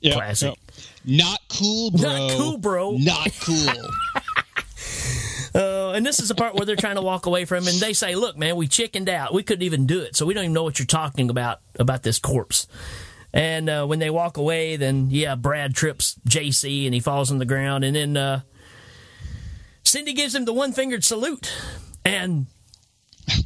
[0.00, 0.54] Yeah, Classic.
[1.04, 1.24] yeah.
[1.26, 2.02] Not cool, bro.
[2.02, 2.90] Not cool, bro.
[2.98, 3.90] Not cool.
[5.54, 7.78] Uh, and this is the part where they're trying to walk away from him, and
[7.80, 9.32] they say, "Look, man, we chickened out.
[9.32, 12.02] We couldn't even do it, so we don't even know what you're talking about about
[12.02, 12.66] this corpse."
[13.32, 17.38] And uh, when they walk away, then yeah, Brad trips JC and he falls on
[17.38, 18.40] the ground, and then uh,
[19.96, 21.50] Cindy gives him the one fingered salute,
[22.04, 22.44] and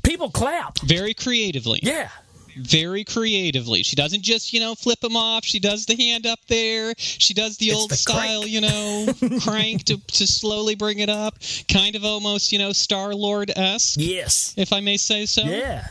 [0.02, 0.80] people clap.
[0.80, 1.78] Very creatively.
[1.80, 2.08] Yeah,
[2.56, 3.84] Very creatively.
[3.84, 5.44] She doesn't just, you know, flip him off.
[5.44, 6.92] She does the hand up there.
[6.96, 8.50] She does the old the style, crank.
[8.50, 9.06] you know,
[9.44, 11.36] crank to, to slowly bring it up.
[11.72, 15.42] Kind of almost, you know, Star Lord esque, yes, if I may say so.
[15.42, 15.86] yeah.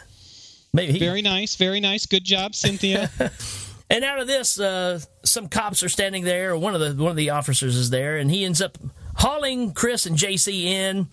[0.74, 1.56] Maybe Very nice.
[1.56, 2.06] Very nice.
[2.06, 3.10] Good job, Cynthia.
[3.92, 6.52] And out of this, uh, some cops are standing there.
[6.52, 8.78] Or one of the one of the officers is there, and he ends up
[9.20, 11.08] hauling Chris and JC in,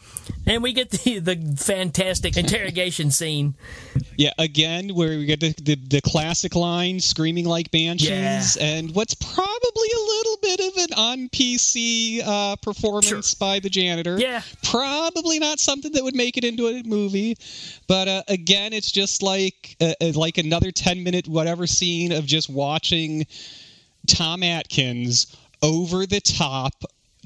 [0.46, 3.54] and we get the the fantastic interrogation scene.
[4.16, 8.64] Yeah, again, where we get the, the, the classic line, screaming like banshees, Yeah.
[8.64, 14.18] and what's probably a little bit of an on PC uh, performance by the janitor.
[14.18, 14.40] Yeah.
[14.62, 17.36] Probably not something that would make it into a movie,
[17.88, 22.24] but uh, again, it's just like uh, uh, like another ten minute whatever scene of
[22.24, 23.26] just watching
[24.06, 26.72] Tom Atkins over the top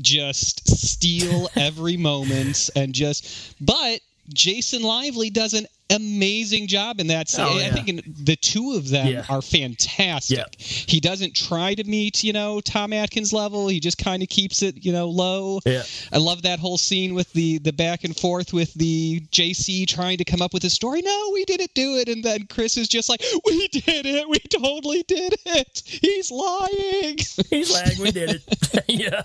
[0.01, 4.01] just steal every moment and just but
[4.33, 7.47] Jason Lively does an amazing job in that scene.
[7.49, 9.25] Oh, I think in, the two of them Yeah.
[9.29, 10.39] are fantastic.
[10.39, 10.45] Yeah.
[10.59, 13.69] He doesn't try to meet, you know, Tom Atkins level.
[13.69, 15.61] He just kind of keeps it, you know, low.
[15.65, 15.83] Yeah.
[16.13, 20.19] I love that whole scene with the the back and forth with the JC trying
[20.19, 21.03] to come up with a story.
[21.03, 24.29] No, we didn't do it, and then Chris is just like, "We did it.
[24.29, 25.83] We totally did it.
[25.85, 28.01] He's lying." He's lying.
[28.01, 28.43] "We did it."
[28.89, 29.23] yeah,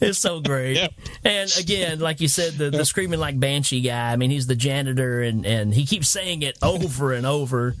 [0.00, 0.76] it's so great.
[0.76, 0.88] Yeah.
[1.24, 4.12] And again, like you said, the, the screaming like banshee guy.
[4.12, 7.76] I mean, he's the janitor, and and he keeps saying it over and over.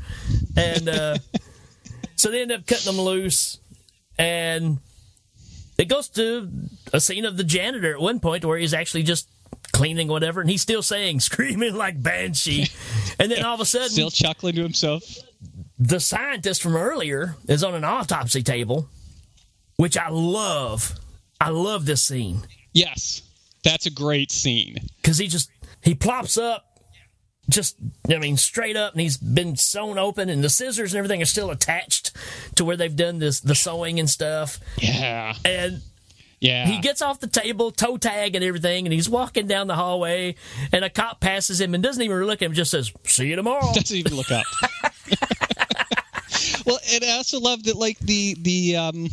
[0.56, 1.18] And uh,
[2.16, 3.58] so they end up cutting them loose,
[4.18, 4.78] and
[5.78, 6.50] it goes to
[6.92, 9.28] a scene of the janitor at one point where he's actually just
[9.72, 12.66] cleaning whatever, and he's still saying screaming like banshee.
[13.18, 15.02] And then all of a sudden, Still chuckling to himself.
[15.78, 18.88] the scientist from earlier is on an autopsy table,
[19.76, 20.94] which I love.
[21.38, 23.20] I love this scene Yes,
[23.62, 24.76] that's a great scene.
[25.02, 25.50] because he just
[25.82, 26.75] he plops up,
[27.48, 27.76] just
[28.10, 31.26] I mean straight up, and he's been sewn open, and the scissors and everything are
[31.26, 32.12] still attached
[32.56, 35.80] to where they've done this the sewing and stuff, Yeah, and.
[36.40, 36.66] yeah.
[36.66, 40.34] He gets off the table, toe tag and everything, and he's walking down the hallway,
[40.72, 43.36] and a cop passes him and doesn't even look at him, just says, "See you
[43.36, 44.44] tomorrow." doesn't even look up.
[46.66, 49.08] well, and I also love that, like the the um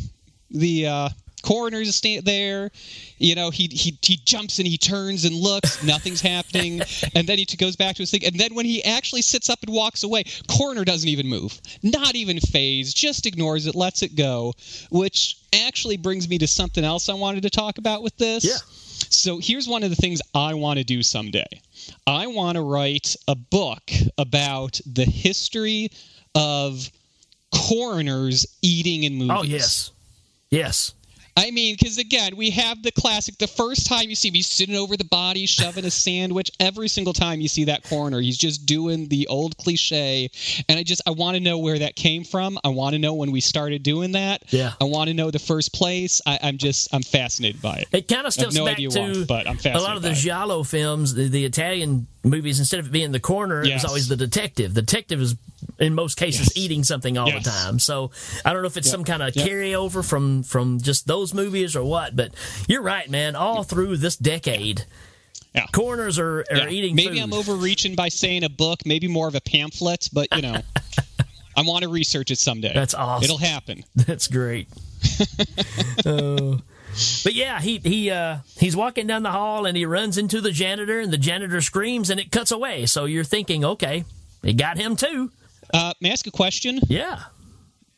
[0.50, 1.08] the uh,
[1.44, 2.70] coroner's stand there.
[3.18, 5.82] You know, he he he jumps and he turns and looks.
[5.84, 6.80] Nothing's happening,
[7.14, 8.24] and then he goes back to his thing.
[8.24, 12.14] And then when he actually sits up and walks away, coroner doesn't even move, not
[12.14, 14.54] even phased, just ignores it, lets it go.
[14.90, 18.44] Which actually brings me to something else I wanted to talk about with this.
[18.44, 18.56] Yeah.
[19.10, 21.46] So here's one of the things I want to do someday.
[22.06, 25.90] I want to write a book about the history
[26.34, 26.90] of
[27.52, 29.38] coroners eating in oh, movies.
[29.38, 29.92] oh yes,
[30.50, 30.94] yes.
[31.36, 33.38] I mean, because again, we have the classic.
[33.38, 36.50] The first time you see him, he's sitting over the body, shoving a sandwich.
[36.60, 40.30] Every single time you see that corner, he's just doing the old cliche.
[40.68, 42.58] And I just, I want to know where that came from.
[42.62, 44.44] I want to know when we started doing that.
[44.52, 44.72] Yeah.
[44.80, 46.20] I want to know the first place.
[46.24, 47.88] I, I'm just, I'm fascinated by it.
[47.90, 50.62] It kind of steps no back to why, but I'm a lot of the giallo
[50.62, 52.58] films, the, the Italian movies.
[52.58, 54.74] Instead of being the corner, it was always the detective.
[54.74, 55.36] The detective is
[55.78, 56.56] in most cases Yes.
[56.64, 57.44] eating something all Yes.
[57.44, 57.78] the time.
[57.78, 58.10] So
[58.44, 59.46] I don't know if it's some kind of Yep.
[59.48, 62.16] carryover from from just those movies or what.
[62.16, 62.32] But
[62.68, 63.34] you're right, man.
[63.36, 64.84] All through this decade,
[65.54, 65.66] Yeah.
[65.72, 66.68] corners are, are Yeah.
[66.68, 66.94] eating.
[66.94, 67.22] Maybe food.
[67.22, 70.60] I'm overreaching by saying a book, maybe more of a pamphlet, but you know,
[71.56, 72.72] I want to research it someday.
[72.74, 73.24] That's awesome.
[73.24, 73.84] It'll happen.
[73.94, 74.68] That's great.
[76.04, 76.56] Uh,
[77.22, 80.50] but yeah, he he uh, he's walking down the hall and he runs into the
[80.52, 82.86] janitor, and the janitor screams, and it cuts away.
[82.86, 84.04] So you're thinking, okay,
[84.42, 85.30] it got him too.
[85.72, 86.80] Uh, may I ask a question?
[86.88, 87.20] Yeah.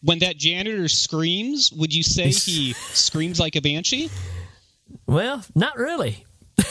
[0.02, 4.10] When that janitor screams, would you say he screams like a banshee?
[5.06, 6.24] Well, not really.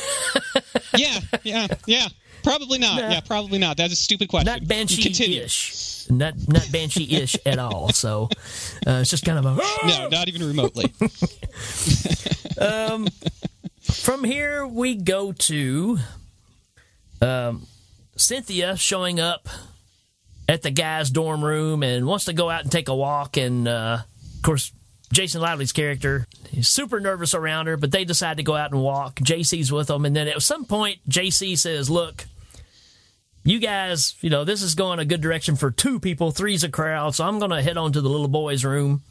[0.97, 2.07] Yeah, yeah, yeah.
[2.45, 3.01] Probably not.
[3.01, 3.09] Nah.
[3.09, 3.75] Yeah, probably not.
[3.75, 4.45] That's a stupid question.
[4.45, 6.07] Not banshee ish.
[6.11, 7.89] Not not banshee ish at all.
[7.89, 8.29] So
[8.85, 9.55] uh, it's just kind of a
[9.87, 10.93] No, not even remotely.
[13.81, 15.97] From here, we go to
[17.21, 17.65] um,
[18.15, 19.49] Cynthia showing up
[20.47, 23.37] at the guy's dorm room and wants to go out and take a walk.
[23.37, 23.99] And uh,
[24.35, 24.71] of course,
[25.11, 28.81] Jason Lively's character is super nervous around her, but they decide to go out and
[28.81, 29.15] walk.
[29.15, 30.05] JC's with them.
[30.05, 32.25] And then at some point, JC says, Look,
[33.45, 36.31] you guys, you know, this is going a good direction for two people.
[36.31, 37.15] Three's a crowd.
[37.15, 39.03] So I'm going to head on to the little boy's room.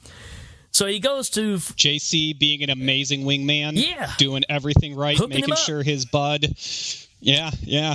[0.73, 3.73] So he goes to JC being an amazing wingman.
[3.75, 4.11] Yeah.
[4.19, 6.47] Doing everything right, Hooking making sure his bud.
[7.21, 7.95] Yeah, yeah.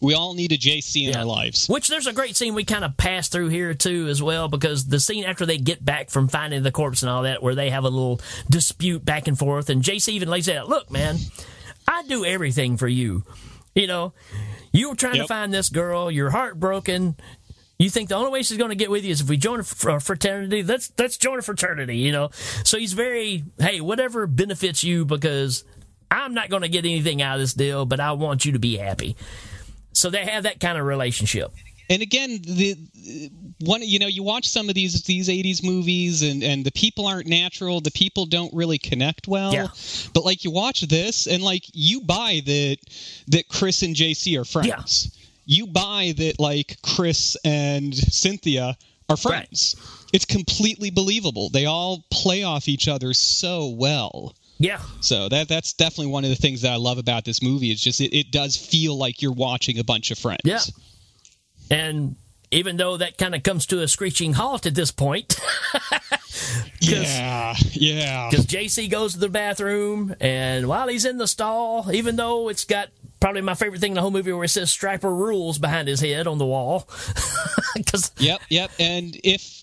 [0.00, 1.20] We all need a JC in Yeah.
[1.20, 1.68] our lives.
[1.68, 4.86] Which there's a great scene we kind of pass through here too as well because
[4.86, 7.70] the scene after they get back from finding the corpse and all that where they
[7.70, 11.16] have a little dispute back and forth and JC even lays it out, look man,
[11.86, 13.22] I do everything for you.
[13.74, 14.12] You know,
[14.78, 17.16] you were trying to find this girl, you're heartbroken.
[17.78, 19.60] You think the only way she's going to get with you is if we join
[19.60, 20.62] a a uh, fraternity?
[20.64, 22.30] Let's let's join a fraternity, you know.
[22.64, 25.64] So he's very, hey, whatever benefits you because
[26.10, 28.58] I'm not going to get anything out of this deal, but I want you to
[28.58, 29.16] be happy.
[29.92, 31.52] So they have that kind of relationship.
[31.90, 32.76] And again the
[33.60, 37.06] one you know you watch some of these these 80s movies and and the people
[37.06, 39.68] aren't natural the people don't really connect well Yeah.
[40.14, 42.76] but like you watch this and like you buy that
[43.28, 45.10] that chris and jc are friends
[45.46, 45.56] Yeah.
[45.56, 48.76] you buy that like chris and cynthia
[49.08, 49.74] are friends
[50.12, 54.80] it's completely believable they all play off each other so well Yeah.
[55.00, 57.70] so that that's definitely one of the things that I love about this movie.
[57.70, 60.40] Is just it, it does feel like you're watching a bunch of friends.
[60.44, 60.58] Yeah.
[61.70, 62.16] And
[62.50, 65.38] even though that kind of comes to a screeching halt at this point,
[66.80, 68.28] Yeah, yeah.
[68.30, 72.64] because JC goes to the bathroom, and while he's in the stall, even though it's
[72.64, 72.88] got
[73.20, 76.00] probably my favorite thing in the whole movie where it says Stryper Rules behind his
[76.00, 76.88] head on the wall.
[77.76, 78.70] Because, Yep, yep.
[78.80, 79.62] And if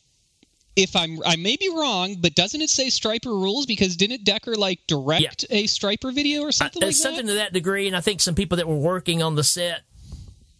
[0.78, 3.66] if I'm I may be wrong, but doesn't it say Stryper rules?
[3.66, 7.10] Because didn't Dekker like direct a Stryper video or something like it's that?
[7.10, 9.82] something to that degree, and I think some people that were working on the set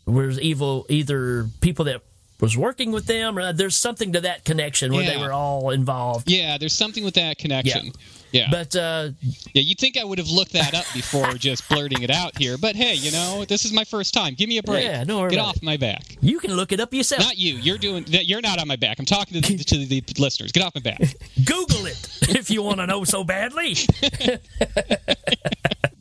[0.06, 2.02] was evil, either people that
[2.42, 6.30] was working with them, or there's something to that connection where they were all involved.
[6.30, 7.92] yeah, there's something with that connection.
[8.32, 8.48] Yeah.
[8.52, 9.12] But uh,
[9.54, 12.58] yeah, you'd think I would have looked that up before just blurting it out here.
[12.58, 14.34] But hey, you know, this is my first time.
[14.34, 14.84] Give me a break.
[14.84, 16.18] Yeah, don't Get off my back.
[16.20, 17.22] you can look it up yourself.
[17.22, 17.56] Not you.
[17.56, 18.26] You're doing that.
[18.26, 19.00] You're not on my back.
[19.00, 20.52] I'm talking to the, to the listeners.
[20.52, 21.00] Get off my back.
[21.46, 23.76] Google it if you want to know so badly.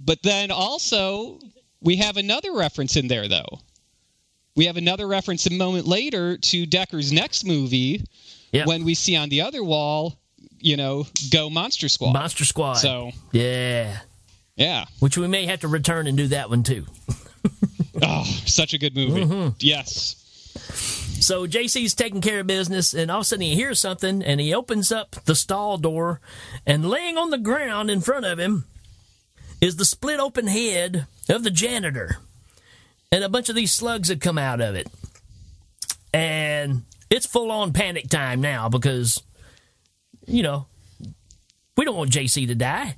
[0.07, 1.39] But then also,
[1.81, 3.61] we have another reference in there, though.
[4.57, 8.05] We have another reference a moment later to Dekker's next movie
[8.53, 8.67] Yeah.
[8.67, 10.17] when we see on the other wall,
[10.61, 12.13] you know, Go Monster Squad.
[12.13, 12.75] Monster Squad.
[12.75, 13.99] So, yeah.
[14.57, 14.85] yeah.
[15.01, 16.87] Which we may have to return and do that one too.
[18.03, 19.25] Oh, such a good movie.
[19.25, 19.49] Mm-hmm.
[19.61, 20.21] Yes.
[21.21, 24.41] So JC's taking care of business, and all of a sudden he hears something, and
[24.41, 26.21] he opens up the stall door,
[26.67, 28.65] and laying on the ground in front of him
[29.61, 32.19] is the split open head of the janitor.
[33.15, 34.89] And a bunch of these slugs had come out of it.
[36.13, 39.23] And it's full on panic time now because,
[40.27, 40.67] you know,
[41.77, 42.97] we don't want JC to die.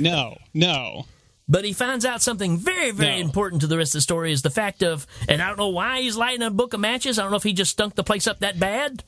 [0.00, 1.04] No, no.
[1.46, 3.26] But he finds out something very, very No.
[3.26, 5.68] important to the rest of the story is the fact of, and I don't know
[5.68, 7.18] why he's lighting a book of matches.
[7.18, 9.04] I don't know if he just stunk the place up that bad.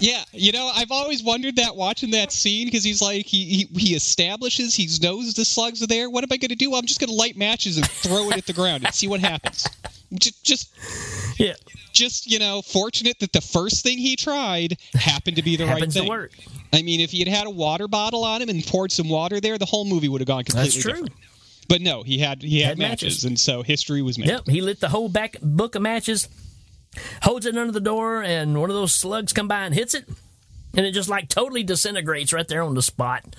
[0.00, 3.80] Yeah, you know, I've always wondered that watching that scene because he's like, he, he
[3.80, 6.10] he establishes, he knows the slugs are there.
[6.10, 6.74] What am I going to do?
[6.74, 9.20] I'm just going to light matches and throw it at the ground and see what
[9.20, 9.66] happens.
[10.14, 11.54] Just, just Yeah.
[11.92, 15.80] Just you know, fortunate that the first thing he tried happened to be the right
[15.92, 16.04] thing.
[16.04, 16.32] to work.
[16.72, 19.40] I mean, if he had had a water bottle on him and poured some water
[19.40, 20.92] there, the whole movie would have gone completely That's true.
[20.92, 21.12] different.
[21.68, 23.24] But no, he had he had, Had matches, matches.
[23.24, 24.28] and so history was made.
[24.28, 26.28] Yep, he lit the whole back book of matches,
[27.22, 30.08] holds it under the door, and one of those slugs come by and hits it,
[30.76, 33.36] and it just like totally disintegrates right there on the spot.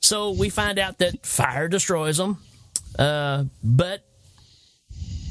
[0.00, 2.38] So we find out that fire destroys him,
[2.98, 4.04] uh, but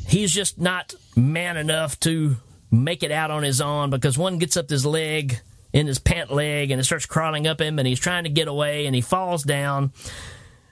[0.07, 2.37] he's just not man enough to
[2.71, 5.39] make it out on his own because one gets up his leg
[5.73, 8.47] in his pant leg and it starts crawling up him and he's trying to get
[8.47, 9.91] away and he falls down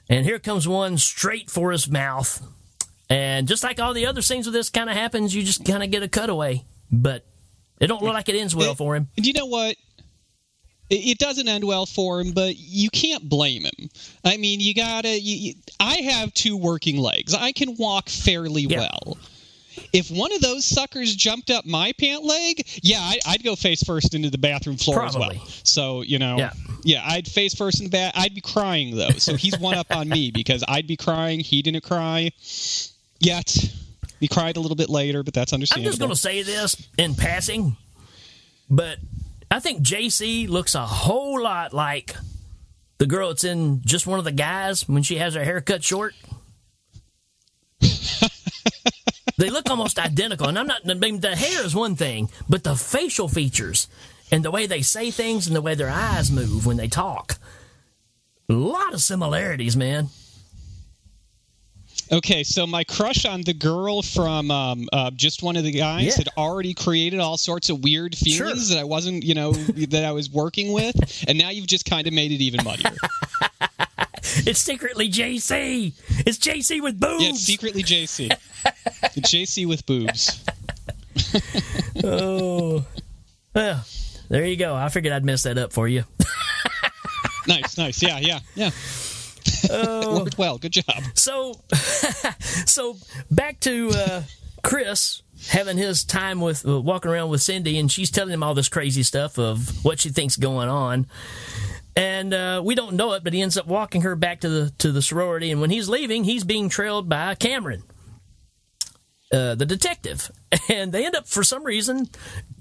[0.08, 2.42] and here comes one straight for his mouth
[3.10, 5.82] and just like all the other scenes with this kind of happens, you just kind
[5.82, 6.64] of get a cutaway.
[6.90, 7.24] But
[7.80, 9.08] it don't look like it ends well for him.
[9.16, 9.76] And you know what?
[10.90, 13.90] It, it doesn't end well for him, but you can't blame him.
[14.24, 15.18] I mean, you gotta.
[15.20, 17.34] You, I have two working legs.
[17.34, 18.78] I can walk fairly Yeah.
[18.80, 19.18] well.
[19.92, 23.82] If one of those suckers jumped up my pant leg, yeah, I, I'd go face
[23.84, 25.30] first into the bathroom floor as well.
[25.62, 26.52] So you know, Yeah.
[26.82, 28.12] yeah, I'd face first in the bath.
[28.16, 31.38] I'd be crying though, so he's one up on me because I'd be crying.
[31.40, 32.32] He didn't cry
[33.20, 33.54] yet.
[34.20, 35.88] He cried a little bit later, but that's understandable.
[35.88, 37.76] I'm just going to say this in passing,
[38.68, 38.98] but
[39.50, 42.16] I think JC looks a whole lot like
[42.98, 45.84] the girl that's in just one of the guys when she has her hair cut
[45.84, 46.14] short.
[49.38, 50.80] they look almost identical, and I'm not.
[50.88, 53.86] I mean, the hair is one thing, but the facial features
[54.30, 57.38] and the way they say things and the way their eyes move when they talk,
[58.48, 60.08] a lot of similarities, man.
[62.10, 66.04] Okay, so my crush on the girl from um, uh, just one of the guys
[66.06, 66.14] Yeah.
[66.16, 68.74] had already created all sorts of weird feelings Sure.
[68.76, 69.52] that I wasn't, you know,
[69.90, 70.96] that I was working with,
[71.28, 72.92] and now you've just kind of made it even muddier.
[74.46, 75.92] It's secretly JC.
[76.26, 77.22] It's JC with boobs.
[77.22, 78.28] yeah, it's secretly JC.
[79.14, 80.44] The JC with boobs.
[82.04, 82.84] Oh,
[83.54, 83.84] well,
[84.28, 84.74] there you go.
[84.74, 86.04] I figured I'd mess that up for you.
[87.46, 88.02] Nice, nice.
[88.02, 88.70] Yeah, yeah, yeah.
[89.70, 90.58] Worked well.
[90.58, 91.02] Good job.
[91.14, 91.54] So,
[92.66, 92.96] so
[93.30, 94.22] back to uh,
[94.62, 98.54] Chris having his time with uh, walking around with Cindy, and she's telling him all
[98.54, 101.06] this crazy stuff of what she thinks going on.
[101.96, 104.70] And uh, we don't know it, but he ends up walking her back to the
[104.78, 105.50] to the sorority.
[105.50, 107.82] And when he's leaving, he's being trailed by Cameron,
[109.32, 110.30] uh, the detective.
[110.70, 112.08] And they end up, for some reason,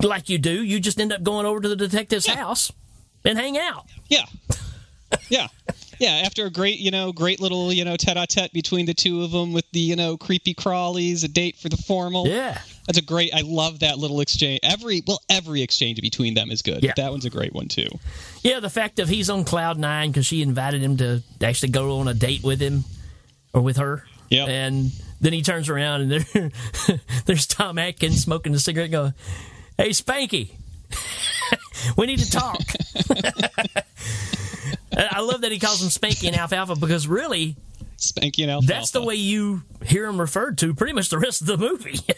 [0.01, 2.71] like you do, you just end up going over to the detective's house
[3.25, 3.85] and hang out.
[4.09, 4.25] Yeah,
[5.29, 5.47] yeah,
[5.99, 6.21] yeah.
[6.25, 9.53] After a great, you know, great little, you know, tete-a-tete between the two of them
[9.53, 12.27] with the, you know, creepy crawlies, a date for the formal.
[12.27, 12.59] Yeah.
[12.85, 13.33] That's a great.
[13.33, 14.61] I love that little exchange.
[14.63, 16.83] Every well, every exchange between them is good.
[16.83, 16.93] Yeah.
[16.95, 17.89] That one's a great one too.
[18.43, 21.99] Yeah, the fact that he's on cloud nine because she invited him to actually go
[21.99, 22.85] on a date with him
[23.53, 24.05] or with her.
[24.29, 24.91] Yeah, And
[25.21, 26.51] then he turns around and there,
[27.25, 29.13] there's Tom Atkins smoking a cigarette going,
[29.77, 30.51] Hey, Spanky,
[31.97, 32.59] we need to talk.
[34.97, 37.55] I love that he calls him Spanky and Alfalfa because really,
[37.97, 38.67] Spanky and Alfalfa.
[38.73, 41.99] that's the way you hear him referred to pretty much the rest of the movie.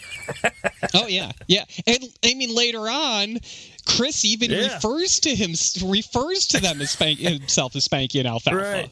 [0.95, 1.65] Oh yeah, yeah.
[1.85, 3.37] And I mean, later on,
[3.85, 4.73] Chris even Yeah.
[4.73, 5.51] refers to him
[5.87, 8.57] refers to them as Spank, himself as Spanky and Alfalfa.
[8.57, 8.89] Right.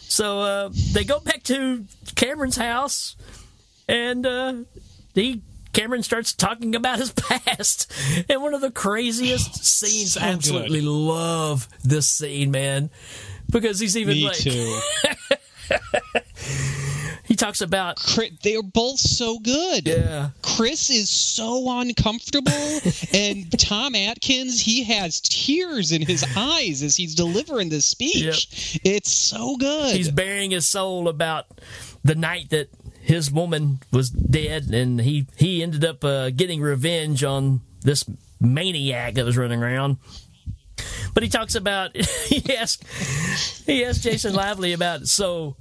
[0.00, 1.84] So uh, they go back to
[2.16, 3.16] Cameron's house,
[3.88, 4.54] and uh,
[5.14, 5.40] he
[5.76, 7.92] Cameron starts talking about his past.
[8.30, 10.14] And one of the craziest scenes.
[10.14, 12.88] so I absolutely love this scene, man,
[13.50, 14.80] because he's even Me like too.
[17.24, 19.86] he talks about Chris, they are both so good.
[19.86, 20.30] yeah.
[20.40, 22.52] Chris is so uncomfortable,
[23.12, 28.80] and Tom Atkins, he has tears in his eyes as he's delivering this speech.
[28.82, 29.94] It's so good.
[29.94, 31.46] He's bearing his soul about
[32.02, 32.70] the night that
[33.06, 38.04] his woman was dead, and he he ended up uh, getting revenge on this
[38.40, 39.98] maniac that was running around.
[41.14, 41.96] But he talks about
[42.26, 42.84] he asked
[43.64, 45.56] he asked Jason Lively about so.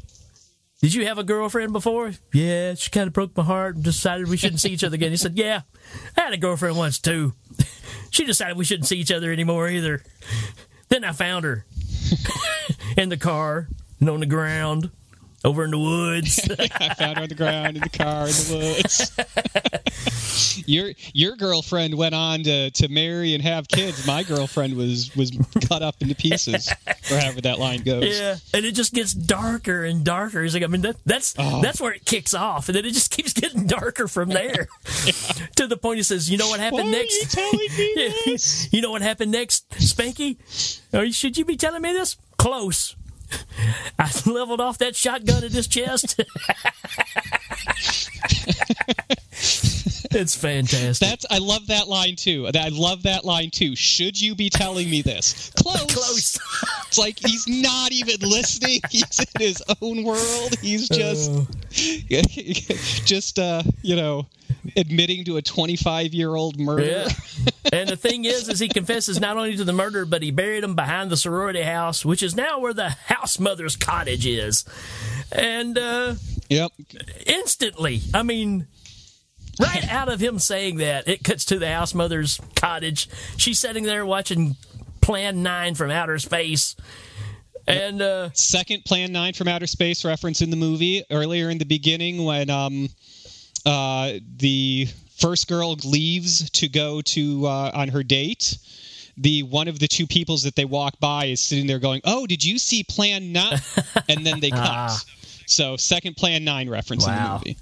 [0.81, 2.13] Did you have a girlfriend before?
[2.33, 5.11] Yeah, she kind of broke my heart and decided we shouldn't see each other again.
[5.11, 5.61] He said, "Yeah,
[6.17, 7.33] I had a girlfriend once too.
[8.11, 10.01] She decided we shouldn't see each other anymore either.
[10.87, 11.65] Then I found her
[12.97, 13.67] in the car
[13.99, 14.89] and on the ground
[15.45, 16.39] over in the woods.
[16.59, 20.63] I found her on the ground in the car in the woods.
[20.67, 24.05] your your girlfriend went on to, to marry and have kids.
[24.05, 25.31] My girlfriend was was
[25.69, 26.69] cut up into pieces,
[27.11, 28.17] or however that line goes.
[28.19, 30.41] yeah, and it just gets darker and darker.
[30.43, 31.61] He's like, I mean, that, that's Oh.
[31.61, 34.67] that's where it kicks off, and then it just keeps getting darker from there
[35.55, 37.13] to the point he says, "You know what Why happened are next?
[37.13, 37.93] you telling me
[38.25, 38.73] this?
[38.73, 40.37] You know what happened next, Spanky?
[40.93, 42.17] Or should you be telling me this?
[42.37, 42.95] Close.
[43.99, 46.21] I leveled off that shotgun at his chest.
[50.15, 51.07] It's fantastic.
[51.07, 52.47] That's I love that line too.
[52.55, 53.75] I love that line too.
[53.75, 55.51] Should you be telling me this?
[55.57, 55.85] Close.
[55.93, 56.39] Close.
[56.87, 58.79] It's like he's not even listening.
[58.89, 60.55] He's in his own world.
[60.61, 61.45] He's just Oh.
[63.05, 64.27] just uh, you know,
[64.77, 66.85] admitting to a 25-year-old murder.
[66.85, 67.09] Yeah.
[67.73, 70.63] and the thing is, is he confesses not only to the murder, but he buried
[70.63, 74.63] him behind the sorority house, which is now where the house mother's cottage is.
[75.33, 76.15] And uh,
[76.49, 76.71] Yep.
[77.25, 78.67] instantly, I mean,
[79.59, 83.09] right out of him saying that, it cuts to the house mother's cottage.
[83.37, 84.55] She's sitting there watching
[85.01, 86.75] Plan 9 from outer space.
[87.67, 91.65] And uh, second Plan 9 from Outer Space reference in the movie earlier in the
[91.65, 92.89] beginning when um,
[93.65, 94.87] uh, the
[95.17, 98.57] first girl leaves to go to uh, on her date.
[99.17, 102.27] The one of the two peoples that they walk by is sitting there going, "Oh,
[102.27, 103.59] did you see Plan 9?"
[104.09, 105.03] and then they cut.
[105.47, 107.57] So second Plan 9 reference in the movie.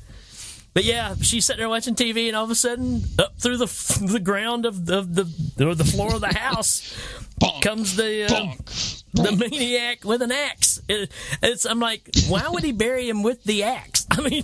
[0.74, 3.66] But yeah, she's sitting there watching TV, and all of a sudden, up through the
[4.12, 6.96] the ground of the the or the floor of the house
[7.40, 7.62] Bonk.
[7.62, 9.04] comes the uh, Bonk.
[9.14, 10.82] the maniac with an axe.
[10.90, 11.12] It,
[11.44, 14.08] it's I'm like, why would he bury him with the axe?
[14.12, 14.44] I mean,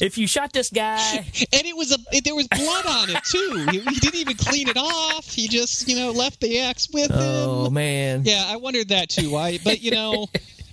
[0.00, 3.22] if you shot this guy, And it was a it, there was blood on it
[3.24, 3.66] too.
[3.70, 5.26] He, he didn't even clean it off.
[5.30, 7.18] He just you know left the axe with him.
[7.20, 9.30] oh man, Yeah, I wondered that too.
[9.30, 9.58] Why?
[9.62, 10.26] But you know,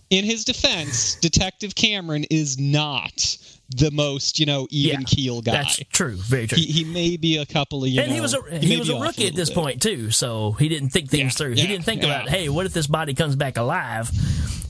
[0.10, 3.38] in his defense, Detective Cameron is not
[3.70, 5.51] the most you know even keel guy.
[5.53, 6.57] That's true, very true.
[6.57, 8.15] He, he may be a couple of you and know.
[8.15, 9.55] he was a may he was a rookie at this bit.
[9.55, 11.53] point too, so he didn't think things Yeah, through.
[11.53, 12.07] yeah, he didn't think yeah.
[12.22, 14.09] about, hey, what if this body comes back alive?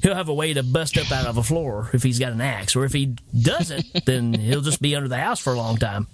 [0.02, 2.42] He'll have a way to bust up out of a floor if he's got an
[2.42, 5.78] axe, or if he doesn't, then he'll just be under the house for a long
[5.78, 6.08] time.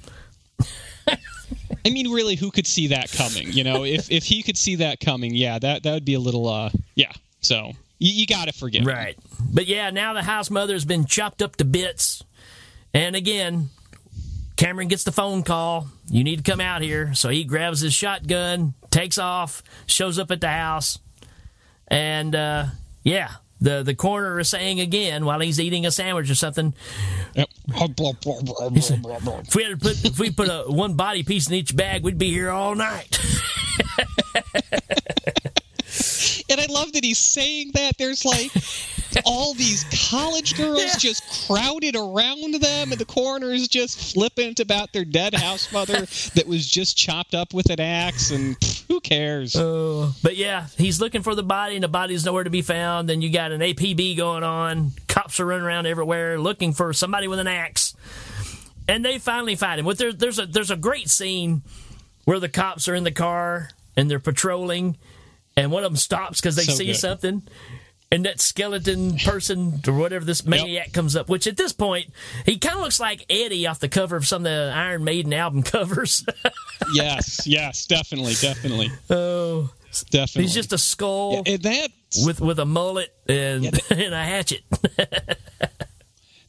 [1.86, 3.52] I mean, really, who could see that coming?
[3.52, 6.20] You know, if if he could see that coming, yeah, that that would be a
[6.20, 7.12] little uh, yeah.
[7.42, 8.84] So you, you got to forgive.
[8.84, 8.88] him.
[8.88, 9.18] Right.
[9.52, 12.24] But yeah, now the house mother's been chopped up to bits.
[12.94, 13.70] And again,
[14.56, 15.88] Cameron gets the phone call.
[16.10, 17.14] You need to come out here.
[17.16, 21.00] So he grabs his shotgun, takes off, shows up at the house.
[21.88, 22.66] And uh,
[23.04, 23.30] yeah,
[23.60, 26.74] the, the coroner is saying again while he's eating a sandwich or something,
[27.34, 27.50] Yep.
[29.48, 32.04] if we had to put if we put a one body piece in each bag,
[32.04, 33.20] we'd be here all night.
[36.50, 37.98] And I love that he's saying that.
[37.98, 38.52] There's like
[39.26, 40.96] all these college girls Yeah.
[40.98, 46.02] just crowded around them, and the coroner's just flippant about their dead house mother
[46.36, 48.32] that was just chopped up with an axe.
[48.32, 49.56] And pff, who cares?
[49.56, 53.08] Oh, but yeah, he's looking for the body, and the body's nowhere to be found.
[53.10, 54.92] Then you got an APB going on.
[55.08, 57.96] Cops are running around everywhere looking for somebody with an axe,
[58.88, 59.86] and they finally find him.
[59.86, 61.62] But there, there's a there's a great scene
[62.26, 64.98] where the cops are in the car and they're patrolling,
[65.56, 66.96] and one of them stops because they So see good.
[66.96, 67.44] something.
[68.14, 72.12] And that skeleton person or whatever this maniac comes up, which at this point
[72.46, 75.34] he kind of looks like Eddie off the cover of some of the Iron Maiden
[75.34, 76.24] album covers.
[76.94, 79.72] yes, yes, definitely, definitely, oh,
[80.12, 80.44] definitely.
[80.44, 81.42] he's just a skull.
[81.48, 81.90] and that
[82.24, 84.62] with with a mullet and, and a hatchet.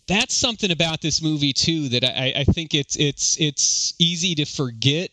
[0.07, 4.45] that's something about this movie too that I, I think it's it's it's easy to
[4.45, 5.11] forget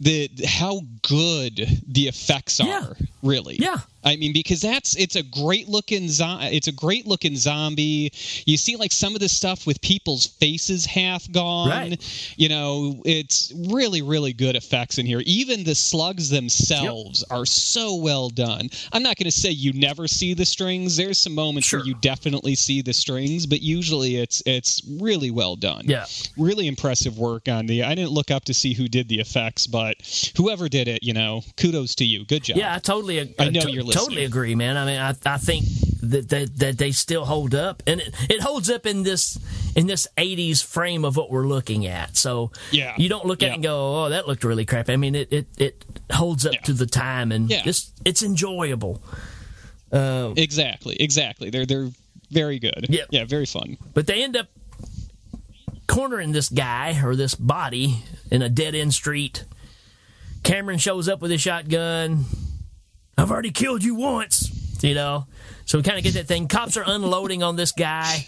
[0.00, 2.92] that how good the effects are Yeah.
[3.22, 3.78] Really Yeah.
[4.04, 8.12] I mean, because that's it's a great looking zo- it's a great looking zombie.
[8.46, 11.68] You see, like some of the stuff with people's faces half gone.
[11.68, 12.32] Right.
[12.36, 15.22] You know, it's really really good effects in here.
[15.24, 18.70] Even the slugs themselves are so well done.
[18.92, 20.96] I'm not going to say you never see the strings.
[20.96, 21.78] There's some moments Sure.
[21.78, 25.84] where you definitely see the strings, but usually it's it's really well done.
[25.86, 26.06] Yeah.
[26.36, 27.84] Really impressive work on the.
[27.84, 29.96] I didn't look up to see who did the effects, but
[30.36, 32.24] whoever did it, you know, kudos to you.
[32.24, 32.56] Good job.
[32.56, 33.11] Yeah, I totally.
[33.20, 34.04] I uh, know to- you're listening.
[34.04, 34.76] Totally agree, man.
[34.76, 35.64] I mean, I, I think
[36.02, 39.38] that, that that they still hold up, and it, it holds up in this
[39.76, 42.16] in this '80s frame of what we're looking at.
[42.16, 42.94] So Yeah.
[42.98, 45.32] you don't look at it and go, "Oh, that looked really crappy." I mean, it
[45.32, 46.60] it, it holds up Yeah.
[46.62, 47.62] to the time, and Yeah.
[47.64, 49.02] it's it's enjoyable.
[49.92, 51.50] Uh, exactly, exactly.
[51.50, 51.90] They're they're
[52.30, 52.86] very good.
[52.88, 53.08] Yep.
[53.10, 53.76] Yeah, very fun.
[53.94, 54.48] But they end up
[55.86, 59.44] cornering this guy or this body in a dead end street.
[60.42, 62.24] Cameron shows up with his shotgun.
[63.18, 65.26] I've already killed you once, you know.
[65.64, 66.48] So we kind of get that thing.
[66.48, 68.26] Cops are unloading on this guy,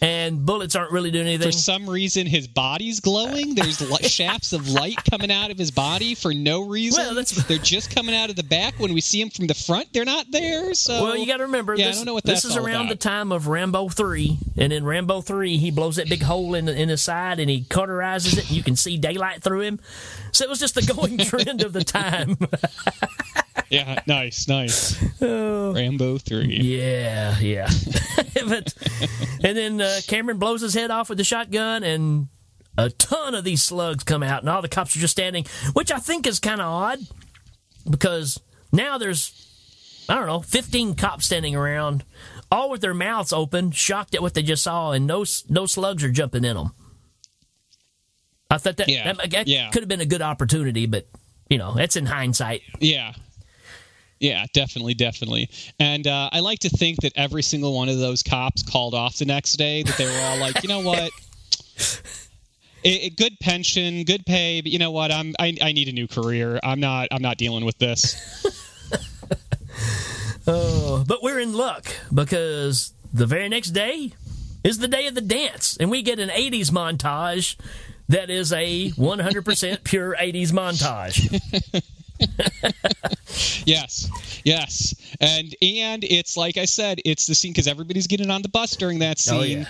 [0.00, 1.48] and bullets aren't really doing anything.
[1.48, 3.56] For some reason, his body's glowing.
[3.56, 7.02] There's li- shafts of light coming out of his body for no reason.
[7.04, 8.74] Well, that's- They're just coming out of the back.
[8.78, 10.74] When we see him from the front, they're not there.
[10.74, 12.86] So Well, you got to remember, Yeah, I this, don't know what this is around
[12.86, 12.88] about.
[12.90, 14.38] the time of Rambo 3.
[14.56, 17.50] And in Rambo 3, he blows that big hole in, the, in his side and
[17.50, 19.80] he cauterizes it, and you can see daylight through him.
[20.32, 22.36] So it was just the going trend of the time.
[23.70, 24.96] yeah, nice, nice.
[25.22, 25.72] Oh.
[25.74, 26.56] Rambo three.
[26.60, 27.68] Yeah, yeah.
[28.48, 28.74] but
[29.42, 32.28] and then uh, Cameron blows his head off with the shotgun, and
[32.78, 35.90] a ton of these slugs come out, and all the cops are just standing, which
[35.90, 36.98] I think is kind of odd
[37.88, 38.38] because
[38.72, 42.04] now there's, I don't know, 15 cops standing around,
[42.50, 46.04] all with their mouths open, shocked at what they just saw, and no, no slugs
[46.04, 46.72] are jumping in them.
[48.50, 49.12] I thought that, Yeah.
[49.12, 49.70] that, that Yeah.
[49.70, 51.08] could have been a good opportunity, but,
[51.48, 52.62] you know, that's in hindsight.
[52.80, 53.12] Yeah.
[54.20, 55.50] Yeah, definitely, definitely.
[55.78, 59.18] And uh, I like to think that every single one of those cops called off
[59.18, 61.10] the next day, that they were all like, you know what?
[62.84, 65.10] A, a good pension, good pay, but you know what?
[65.10, 66.60] I'm I, I need a new career.
[66.62, 68.14] I'm not I'm not dealing with this.
[70.46, 74.12] Oh, but we're in luck because the very next day
[74.62, 77.56] is the day of the dance, and we get an 80s montage
[78.08, 81.82] that is a 100% pure 80s montage.
[83.66, 84.08] Yes,
[84.44, 88.48] yes, and and it's like I said, it's the scene because everybody's getting on the
[88.48, 89.34] bus during that scene.
[89.38, 89.64] Oh, yeah.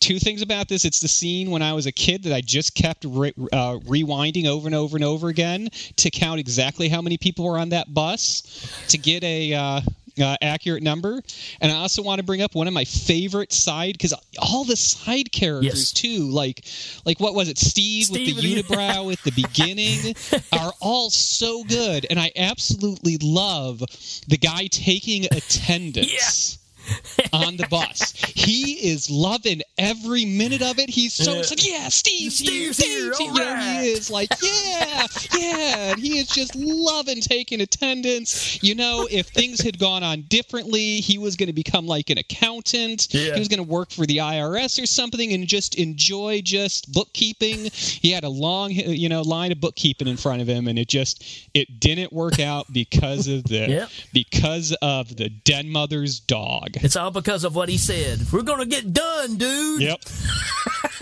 [0.00, 2.74] Two things about this: it's the scene when I was a kid that I just
[2.74, 7.18] kept re- uh, rewinding over and over and over again to count exactly how many
[7.18, 8.42] people were on that bus
[8.88, 9.52] to get a.
[9.52, 9.80] Uh,
[10.20, 11.22] uh, accurate number,
[11.60, 14.76] and I also want to bring up one of my favorite side because all the
[14.76, 15.92] side characters Yes.
[15.92, 16.64] too, like
[17.04, 20.14] like what was it, Steve, Steve with the with the- unibrow at the beginning,
[20.52, 23.80] are all so good, and I absolutely love
[24.28, 26.58] the guy taking attendance.
[27.32, 30.88] on the bus, he is loving every minute of it.
[30.90, 31.38] He's so Yeah.
[31.40, 33.44] it's like, yeah, Steve's, here, Steve's here, Steve's here.
[33.46, 38.62] all You know, he is like, yeah, yeah, and he is just loving taking attendance.
[38.62, 42.18] You know, if things had gone on differently, he was going to become like an
[42.18, 43.08] accountant.
[43.12, 43.34] Yeah.
[43.34, 47.70] He was going to work for the IRS or something and just enjoy just bookkeeping.
[47.72, 50.88] He had a long, you know, line of bookkeeping in front of him, and it
[50.88, 51.24] just
[51.54, 53.90] it didn't work out because of the Yep.
[54.12, 56.73] because of the den mother's dog.
[56.82, 58.20] It's all because of what he said.
[58.32, 59.82] We're going to get done, dude.
[59.82, 60.00] Yep.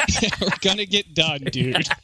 [0.41, 1.87] We're gonna get done, dude.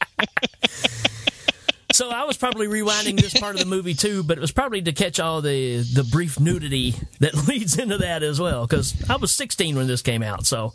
[1.91, 4.81] So I was probably rewinding this part of the movie too, but it was probably
[4.83, 8.69] to catch all the the brief nudity that leads into that as well.
[8.69, 10.75] Because I was 16 when this came out, so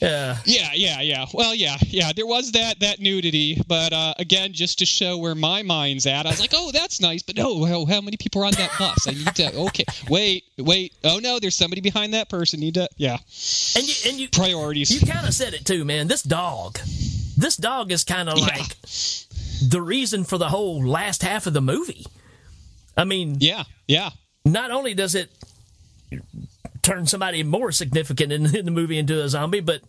[0.00, 1.26] yeah, Yeah, yeah, yeah.
[1.34, 2.12] Well, yeah, yeah.
[2.14, 6.26] There was that that nudity, but uh, again, just to show where my mind's at,
[6.26, 8.70] I was like, "Oh, that's nice," but no, how, how many people are on that
[8.78, 9.06] bus?
[9.08, 9.54] I need to.
[9.68, 10.92] Okay, wait, wait.
[11.04, 12.60] Oh no, there's somebody behind that person.
[12.60, 12.88] Need to.
[12.96, 13.18] Yeah,
[13.76, 14.90] and you and you priorities.
[14.90, 16.06] you kind of said it too, man.
[16.08, 16.78] This dog,
[17.36, 18.44] this dog is kind of Yeah.
[18.46, 18.76] like
[19.68, 22.06] the reason for the whole last half of the movie.
[22.96, 24.10] I mean, yeah, yeah,
[24.44, 25.30] not only does it
[26.82, 29.82] turn somebody more significant in, in the movie into a zombie, but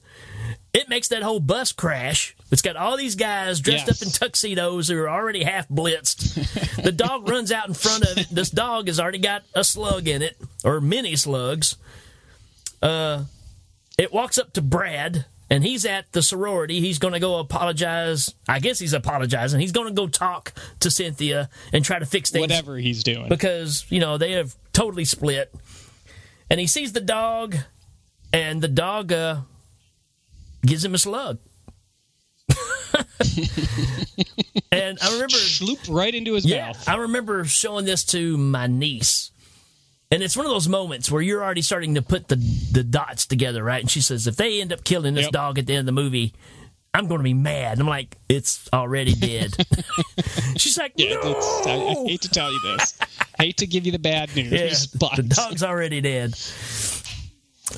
[0.73, 2.35] it makes that whole bus crash.
[2.51, 4.01] It's got all these guys dressed Yes.
[4.01, 6.81] up in tuxedos who are already half blitzed.
[6.83, 8.27] the dog runs out in front of it.
[8.29, 11.75] This dog has already got a slug in it, or many slugs.
[12.81, 13.25] Uh,
[13.97, 16.79] it walks up to Brad, and he's at the sorority.
[16.79, 18.33] He's going to go apologize.
[18.47, 19.59] I guess he's apologizing.
[19.59, 23.27] He's going to go talk to Cynthia and try to fix things whatever he's doing.
[23.27, 25.53] because you know they have totally split
[26.49, 27.55] and he sees the dog
[28.33, 29.41] and the dog uh,
[30.65, 31.39] gives him a slug
[34.71, 36.89] and i remember Sloop right into his yeah mouth.
[36.89, 39.31] i remember showing this to my niece
[40.11, 42.35] and it's one of those moments where you're already starting to put the
[42.71, 45.31] the dots together right and she says if they end up killing this Yep.
[45.31, 46.33] dog at the end of the movie
[46.93, 47.73] I'm going to be mad.
[47.73, 49.53] And I'm like, it's already dead.
[50.57, 51.33] She's like, Yeah, no!
[51.65, 52.97] I, I hate to tell you this.
[53.37, 56.33] hate to give you the bad news, Yeah, but the dog's already dead.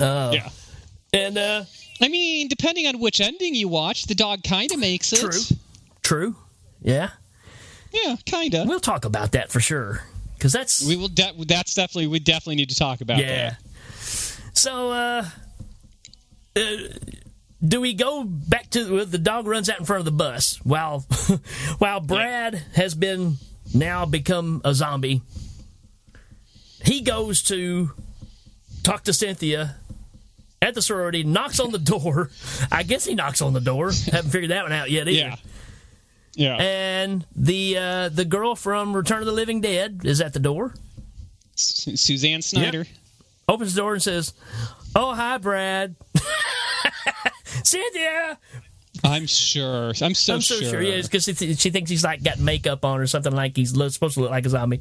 [0.00, 0.48] yeah.
[1.12, 1.64] And uh
[2.00, 5.18] I mean, depending on which ending you watch, the dog kind of makes it.
[5.20, 5.56] true.
[6.02, 6.36] True.
[6.80, 7.10] Yeah.
[7.92, 8.66] Yeah, kind of.
[8.66, 10.02] We'll talk about that for sure.
[10.40, 11.08] Cuz that's We will.
[11.08, 12.06] De- that's definitely.
[12.08, 13.50] We definitely need to talk about yeah.
[13.50, 13.58] that.
[14.54, 15.28] So uh,
[16.56, 16.60] uh
[17.66, 20.58] do we go back to well, the dog runs out in front of the bus
[20.64, 21.00] while
[21.78, 23.36] while Brad has been
[23.74, 25.22] now become a zombie.
[26.84, 27.92] He goes to
[28.82, 29.76] talk to Cynthia
[30.60, 32.30] at the sorority, knocks on the door.
[32.72, 33.92] I guess he knocks on the door.
[34.10, 35.10] Haven't figured that one out yet either.
[35.10, 35.36] Yeah.
[36.34, 36.56] Yeah.
[36.56, 40.74] And the uh, the girl from Return of the Living Dead is at the door.
[41.56, 42.86] Su- Suzanne Snyder.
[43.46, 44.32] Opens the door and says,
[44.94, 45.94] "Oh, hi, Brad."
[47.64, 48.38] Cynthia,
[49.04, 49.92] I'm sure.
[50.02, 50.70] I'm so I'm so sure.
[50.70, 50.82] sure.
[50.82, 53.74] Yeah, because she, th- she thinks he's like got makeup on or something like he's
[53.76, 54.80] lo- supposed to look like a zombie.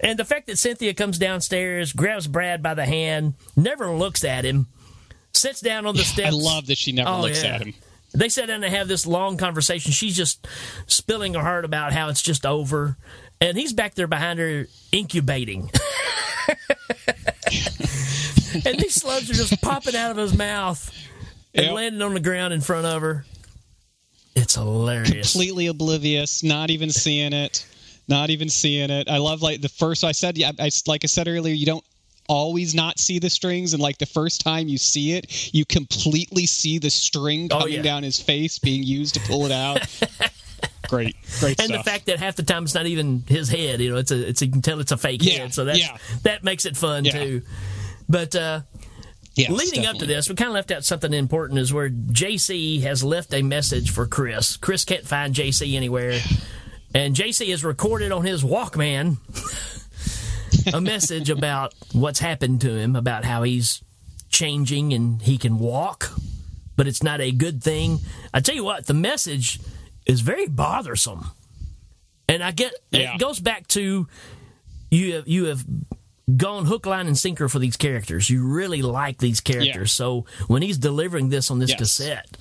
[0.00, 4.44] And the fact that Cynthia comes downstairs, grabs Brad by the hand, never looks at
[4.44, 4.66] him,
[5.32, 6.28] sits down on the steps.
[6.28, 7.54] I love that she never Oh, looks yeah.
[7.56, 7.74] at him.
[8.14, 9.92] They sit down and have this long conversation.
[9.92, 10.46] She's just
[10.86, 12.96] spilling her heart about how it's just over.
[13.40, 15.70] And he's back there behind her incubating.
[18.64, 20.90] and these slugs are just popping out of his mouth
[21.56, 21.74] and Yep.
[21.74, 23.24] landing on the ground in front of her.
[24.34, 25.32] It's hilarious.
[25.32, 27.66] completely oblivious, not even seeing it,
[28.06, 29.08] not even seeing it.
[29.08, 30.04] I love like the first.
[30.04, 31.84] I said, yeah, I, like I said earlier, you don't
[32.28, 36.44] always not see the strings and like the first time you see it you completely
[36.44, 37.82] see the string Oh, coming yeah.
[37.82, 39.78] down his face being used to pull it out
[40.88, 43.80] great great and stuff the fact that half the time it's not even his head,
[43.80, 45.78] you know, it's a, it's you can tell it's a fake Yeah, head, so that's
[45.78, 45.96] yeah.
[46.24, 47.12] that makes it fun Yeah.
[47.12, 47.42] too.
[48.08, 48.62] But uh,
[49.36, 53.04] Leading up to this, we kind of left out something important is where JC has
[53.04, 54.56] left a message for Chris.
[54.56, 56.18] Chris can't find JC anywhere,
[56.94, 59.18] and JC has recorded on his Walkman
[60.74, 63.82] a message about what's happened to him, about how he's
[64.30, 66.10] changing and he can walk,
[66.76, 67.98] but it's not a good thing.
[68.32, 69.60] I tell you what, the message
[70.06, 71.30] is very bothersome,
[72.28, 73.14] and I get Yeah.
[73.14, 74.08] it goes back to
[74.90, 75.64] you have you have
[76.34, 78.28] gone hook, line, and sinker for these characters.
[78.30, 79.92] You really like these characters.
[79.92, 80.04] Yeah.
[80.04, 81.78] So when he's delivering this on this Yes.
[81.78, 82.36] cassette,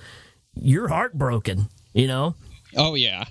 [0.55, 2.35] you're heartbroken, you know?
[2.77, 3.23] oh yeah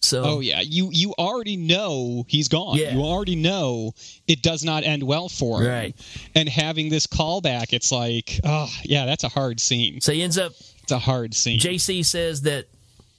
[0.00, 2.76] So Oh yeah, you you already know he's gone.
[2.76, 2.94] Yeah.
[2.94, 3.92] You already know
[4.28, 5.68] it does not end well for him.
[5.68, 5.96] Right.
[6.34, 10.00] And having this callback, it's like, oh yeah, that's a hard scene.
[10.00, 10.52] so he ends up
[10.82, 11.58] It's a hard scene.
[11.58, 12.66] JC says that,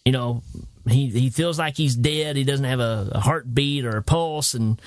[0.05, 0.43] you know,
[0.87, 2.35] he he feels like he's dead.
[2.35, 4.81] He doesn't have a, a heartbeat or a pulse, and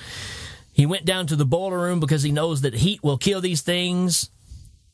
[0.76, 3.62] he went down to the boiler room because he knows that heat will kill these
[3.62, 4.28] things.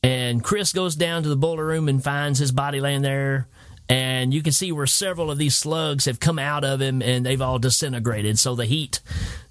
[0.01, 3.49] And Chris goes down to the boiler room and finds his body laying there.
[3.89, 7.25] And you can see where several of these slugs have come out of him and
[7.25, 8.39] they've all disintegrated.
[8.39, 9.01] So the heat,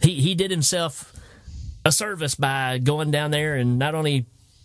[0.00, 1.14] he, he did himself
[1.84, 4.24] a service by going down there and not only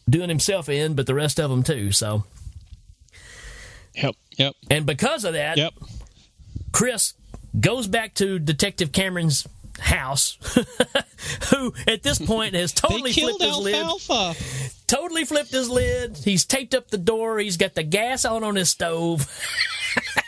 [0.10, 1.92] doing himself in, but the rest of them too.
[1.92, 2.24] So,
[3.94, 4.16] Yep.
[4.38, 4.54] Yep.
[4.70, 5.74] and because of that, Yep.
[6.72, 7.14] Chris
[7.60, 9.46] goes back to Detective Cameron's
[9.80, 10.38] house,
[11.50, 13.86] who at this point has totally flipped his lid.
[14.88, 16.18] Totally flipped his lid.
[16.18, 17.40] He's taped up the door.
[17.40, 19.28] He's got the gas on on his stove.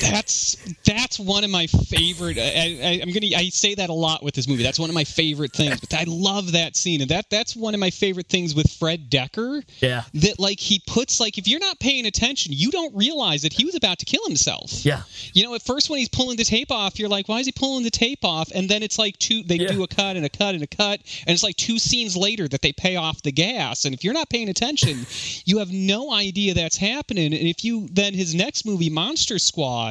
[0.00, 2.38] That's that's one of my favorite.
[2.38, 3.34] I, I, I'm gonna.
[3.36, 4.62] I say that a lot with this movie.
[4.62, 5.80] That's one of my favorite things.
[5.80, 9.10] But I love that scene, and that that's one of my favorite things with Fred
[9.10, 9.62] Dekker.
[9.80, 10.02] Yeah.
[10.14, 13.64] That like he puts like if you're not paying attention, you don't realize that he
[13.64, 14.84] was about to kill himself.
[14.84, 15.02] Yeah.
[15.32, 17.52] You know, at first when he's pulling the tape off, you're like, why is he
[17.52, 18.50] pulling the tape off?
[18.54, 19.72] And then it's like two, they Yeah.
[19.72, 21.00] do a cut and a cut and a cut.
[21.26, 23.84] And it's like two scenes later that they pay off the gas.
[23.84, 25.06] And if you're not paying attention,
[25.44, 27.26] you have no idea that's happening.
[27.34, 29.81] And if you, then his next movie, Monster Squad,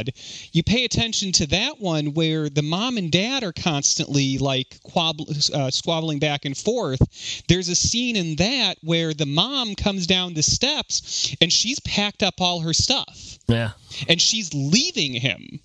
[0.52, 5.52] you pay attention to that one where the mom and dad are constantly like quab-
[5.54, 7.02] uh, squabbling back and forth.
[7.48, 12.24] There's a scene in that where the mom comes down the steps and she's packed
[12.24, 13.72] up all her stuff Yeah.
[14.08, 15.60] and she's leaving him.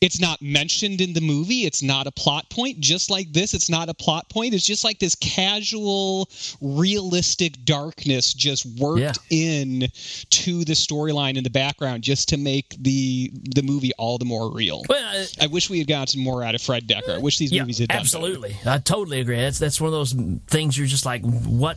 [0.00, 1.66] It's not mentioned in the movie.
[1.66, 2.80] It's not a plot point.
[2.80, 4.54] Just like this, it's not a plot point.
[4.54, 6.28] It's just like this casual,
[6.62, 9.12] realistic darkness just worked Yeah.
[9.30, 9.88] in
[10.30, 14.50] to the storyline in the background just to make the the movie all the more
[14.50, 14.82] real.
[14.88, 17.16] Well, uh, I wish we had gotten more out of Fred Dekker.
[17.16, 18.04] I wish these yeah, movies had done better.
[18.04, 18.56] absolutely.
[18.64, 19.36] I totally agree.
[19.36, 20.14] That's that's one of those
[20.46, 21.76] things you're just like, what?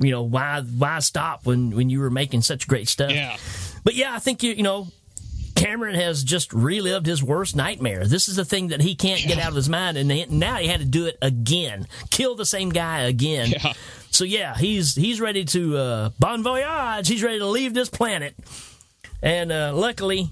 [0.00, 3.12] You know, why why stop when when you were making such great stuff?
[3.12, 3.36] Yeah.
[3.84, 4.88] But yeah, I think you you know,
[5.62, 8.04] Cameron has just relived his worst nightmare.
[8.04, 10.66] This is the thing that he can't get out of his mind, and now he
[10.66, 13.50] had to do it again, kill the same guy again.
[13.50, 13.72] Yeah.
[14.10, 17.06] So yeah, he's he's ready to uh, bon voyage.
[17.06, 18.34] He's ready to leave this planet,
[19.22, 20.30] and uh, luckily.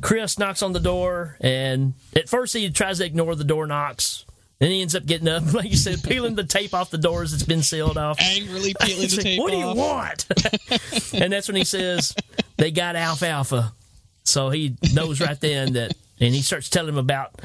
[0.00, 4.24] Chris knocks on the door, and at first he tries to ignore the door knocks.
[4.58, 7.32] Then he ends up getting up, like you said, peeling the tape off the doors
[7.32, 8.18] that's been sealed off.
[8.18, 10.26] Angrily peeling the like, tape what do you want?
[11.12, 12.14] and that's when he says
[12.56, 13.74] they got alfalfa.
[14.24, 17.40] So he knows right then that, and he starts telling him about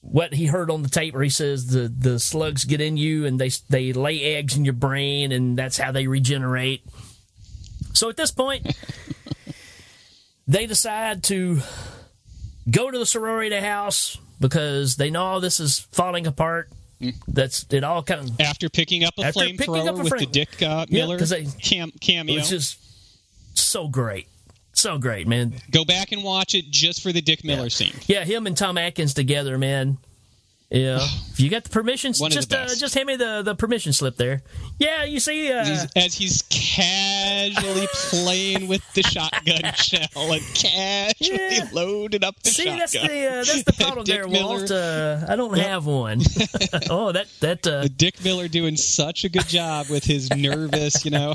[0.00, 3.24] what he heard on the tape, where he says the the slugs get in you
[3.26, 6.84] and they they lay eggs in your brain, and that's how they regenerate.
[7.94, 8.66] So at this point,
[10.46, 11.60] they decide to
[12.70, 16.68] go to the sorority house because they know this is falling apart.
[17.28, 17.84] That's it.
[17.84, 20.86] All kind of After picking up a After picking up flamethrower with the Dick uh,
[20.88, 22.38] Yeah, they- cam- cameo.
[22.38, 22.78] It's just
[23.58, 24.28] so great.
[24.74, 25.54] So great, man.
[25.70, 27.94] Go back and watch it just for the Dick Miller scene.
[28.06, 29.98] Yeah, him and Tom Atkins together, man.
[30.74, 30.98] Yeah.
[31.30, 33.54] if you got the permissions, One of the just uh, just hand me the, the
[33.54, 34.42] permission slip there.
[34.78, 41.38] Yeah, you see, uh, He's, as he's casually playing with the shotgun shell and casually
[41.38, 41.68] Yeah.
[41.72, 42.78] loading up the see shotgun.
[42.80, 44.56] that's the uh, that's the problem Dick there, Miller.
[44.58, 44.70] Walt.
[44.70, 46.20] Uh, I don't have one.
[46.90, 51.10] oh, that that uh, Dick Miller doing such a good job with his nervous, you
[51.12, 51.34] know.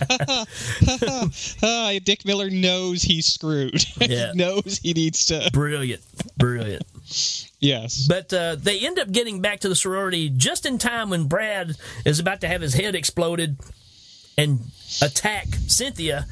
[1.64, 3.86] Ah, Dick Miller knows he's screwed.
[4.02, 4.32] Yeah.
[4.34, 5.50] he knows he needs to.
[5.54, 6.02] brilliant,
[6.38, 6.84] brilliant.
[7.60, 8.07] Yes.
[8.07, 11.76] But uh, they end up getting back to the sorority just in time when Brad
[12.05, 13.57] is about to have his head exploded
[14.38, 14.60] and
[15.01, 16.26] attack Cynthia.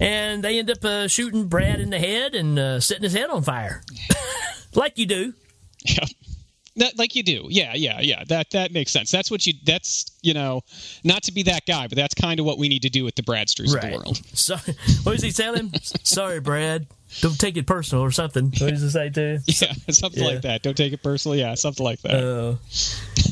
[0.00, 3.30] and they end up uh, shooting Brad in the head and uh, setting his head
[3.30, 3.82] on fire,
[4.74, 5.34] like you do.
[5.84, 6.04] Yeah.
[6.76, 8.22] That, like you do, yeah, yeah, yeah.
[8.28, 9.10] That that makes sense.
[9.10, 9.54] That's what you.
[9.64, 10.60] That's you know,
[11.02, 13.16] not to be that guy, but that's kind of what we need to do with
[13.16, 14.16] the Bradsters of the world.
[14.32, 14.54] So,
[15.02, 15.72] what does he tell him?
[16.04, 16.86] Sorry, Brad.
[17.20, 18.46] Don't take it personal or something.
[18.58, 19.38] What does it say too?
[19.46, 20.28] Yeah, something Yeah.
[20.30, 20.62] like that.
[20.62, 21.40] Don't take it personally.
[21.40, 22.14] Yeah, something like that.
[22.14, 22.56] Uh,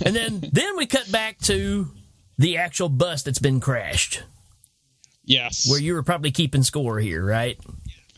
[0.05, 1.89] and then then we cut back to
[2.39, 4.23] the actual bus that's been crashed,
[5.25, 5.69] yes.
[5.71, 7.59] where you were probably keeping score here, right?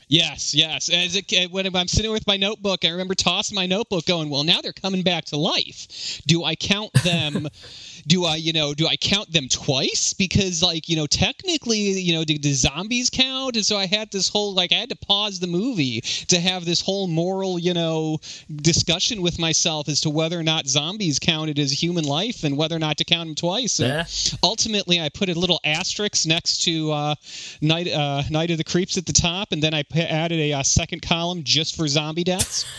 [0.09, 0.88] Yes, yes.
[0.88, 4.30] As a, kid, when I'm sitting with my notebook, I remember tossing my notebook, going,
[4.30, 6.22] "Well, now they're coming back to life.
[6.26, 7.48] Do I count them?
[8.06, 10.14] do I, you know, do I count them twice?
[10.14, 13.56] Because, like, you know, technically, you know, do the zombies count?
[13.56, 16.64] And so I had this whole, like, I had to pause the movie to have
[16.64, 18.18] this whole moral, you know,
[18.56, 22.74] discussion with myself as to whether or not zombies counted as human life and whether
[22.74, 23.78] or not to count them twice.
[23.78, 24.04] Yeah.
[24.42, 27.14] ultimately i put a little asterisk next to uh,
[27.61, 30.62] night uh, night of the creeps at the top and then i added a uh,
[30.62, 32.64] second column just for zombie deaths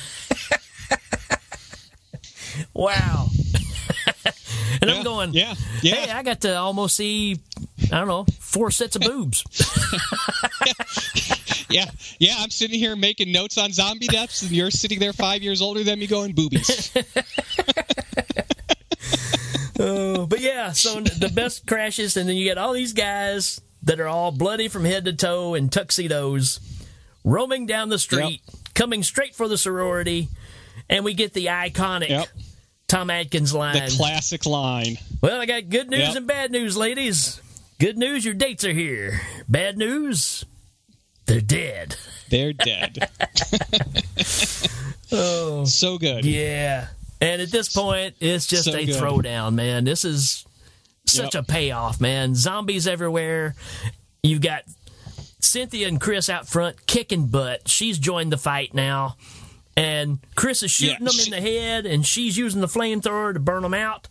[2.74, 3.28] Wow.
[4.82, 7.40] and I'm going, yeah yeah hey, I got to almost see,
[7.92, 9.44] I don't know, four sets of boobs.
[11.70, 11.86] yeah
[12.18, 15.62] yeah i'm sitting here making notes on zombie deaths and you're sitting there five years
[15.62, 16.92] older than me going boobies
[19.82, 24.02] Oh, but yeah, so the best crashes, and then you get all these guys that
[24.02, 26.60] are all bloody from head to toe in tuxedos,
[27.30, 28.42] roaming down the street,
[28.74, 30.28] coming straight for the sorority,
[30.90, 32.28] and we get the iconic Yep.
[32.88, 33.76] Tom Atkins line.
[33.76, 36.16] the classic line well, I got good news Yep.
[36.16, 37.40] and bad news, ladies.
[37.80, 39.22] Good news, your dates are here.
[39.48, 40.44] Bad news,
[41.28, 41.96] they're dead.
[42.30, 43.10] they're dead
[45.12, 46.88] Oh, so good yeah.
[47.22, 48.96] And at this point, it's just So a good.
[48.96, 49.84] throwdown, man.
[49.84, 50.46] This is
[51.06, 51.44] such Yep.
[51.44, 52.34] a payoff, man.
[52.36, 53.56] Zombies everywhere.
[54.24, 54.64] You've got
[55.40, 57.68] Cynthia and Chris out front kicking butt.
[57.68, 59.16] She's joined the fight now.
[59.78, 63.34] And Chris is shooting Yeah, them she- in the head, and she's using the flamethrower
[63.34, 64.08] to burn them out.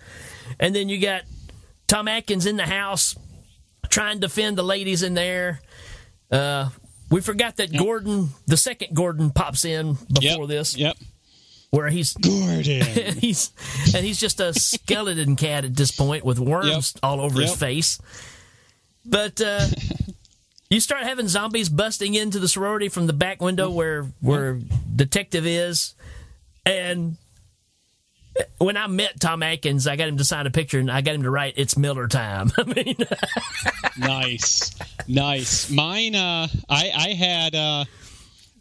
[0.59, 1.23] And then you got
[1.87, 3.15] Tom Atkins in the house
[3.91, 5.61] trying to defend the ladies in there.
[6.31, 6.71] Uh,
[7.11, 10.97] we forgot that Gordon, the second Gordon, pops in yep before this, yep
[11.71, 13.53] where he's gordon and he's
[13.95, 17.01] and he's just a skeleton cat at this point with worms Yep.
[17.03, 17.99] all over his face.
[19.05, 19.67] But uh,
[20.71, 24.59] you start having zombies busting into the sorority from the back window where where
[24.95, 25.95] detective is,
[26.67, 27.17] and
[28.59, 31.15] when I met Tom Atkins, I got him to sign a picture and I got
[31.15, 32.97] him to write "It's Miller time." I mean,
[33.99, 34.75] nice.
[35.07, 35.71] Nice.
[35.71, 37.85] Mine uh i i had uh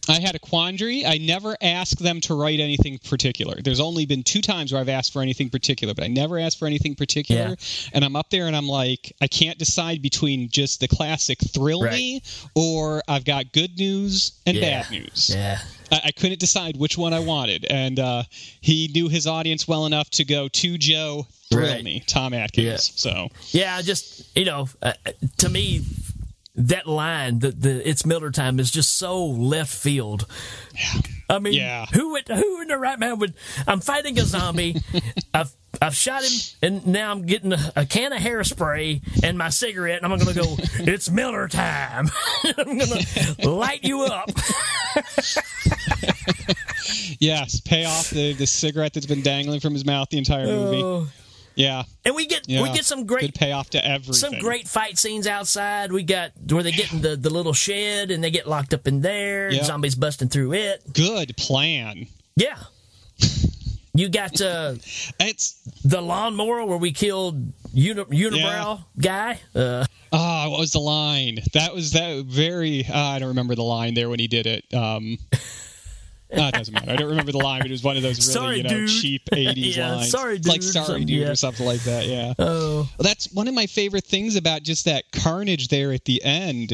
[0.09, 1.05] I had a quandary.
[1.05, 3.61] I never ask them to write anything particular.
[3.61, 6.59] There's only been two times where I've asked for anything particular, but I never asked
[6.59, 7.49] for anything particular.
[7.49, 7.89] Yeah.
[7.93, 11.81] And I'm up there and I'm like, I can't decide between just the classic thrill
[11.83, 11.93] Right.
[11.93, 12.21] me
[12.55, 14.81] or I've got good news and Yeah.
[14.83, 15.29] bad news.
[15.33, 15.59] yeah,
[15.91, 17.65] I, I couldn't decide which one I wanted.
[17.69, 18.23] And uh,
[18.61, 21.83] he knew his audience well enough to go to Joe, thrill Right.
[21.83, 22.65] me, Tom Atkins.
[22.65, 22.77] Yeah.
[22.77, 23.81] So yeah.
[23.81, 24.93] Just you know, uh,
[25.37, 25.81] to me,
[26.57, 30.25] that line, the the "It's Miller time" is just so left field.
[31.29, 31.85] I mean, Yeah.
[31.93, 33.33] who would, who in the right man would?
[33.67, 34.81] I'm fighting a zombie.
[35.33, 35.51] I've
[35.81, 36.31] I've shot him,
[36.61, 40.33] and now I'm getting a, a can of hairspray and my cigarette, and I'm going
[40.33, 40.55] to go.
[40.91, 42.07] It's Miller time.
[42.57, 44.29] I'm going to light you up.
[47.19, 50.81] Yes, pay off the, the cigarette that's been dangling from his mouth the entire movie.
[50.83, 51.07] Oh.
[51.57, 52.61] Yeah, And we get yeah.
[52.61, 54.13] we get some great good payoff to everything.
[54.13, 55.91] some great fight scenes outside.
[55.91, 58.87] We got where they get in the, the little shed and they get locked up
[58.87, 59.49] in there.
[59.51, 59.65] Yep.
[59.65, 60.83] Zombies busting through it.
[60.93, 62.07] good plan.
[62.35, 62.57] Yeah.
[63.93, 64.75] You got uh,
[65.19, 69.39] It's the lawnmower where we killed uni- unibrow guy.
[69.55, 71.39] Uh, ah, what was the line?
[71.53, 72.85] That was that very.
[72.85, 74.71] Uh, I don't remember the line there when he did it.
[74.71, 75.17] Um,
[76.35, 76.91] ah, it doesn't matter.
[76.91, 78.69] I don't remember the line, but it was one of those really Sorry, you know
[78.69, 78.89] dude.
[78.89, 80.09] cheap '80s Yeah, lines.
[80.11, 81.29] sorry, like dude, sorry, something, dude, yeah.
[81.29, 82.05] or something like that.
[82.07, 82.33] Yeah.
[82.39, 86.23] oh, Well, that's one of my favorite things about just that carnage there at the
[86.23, 86.71] end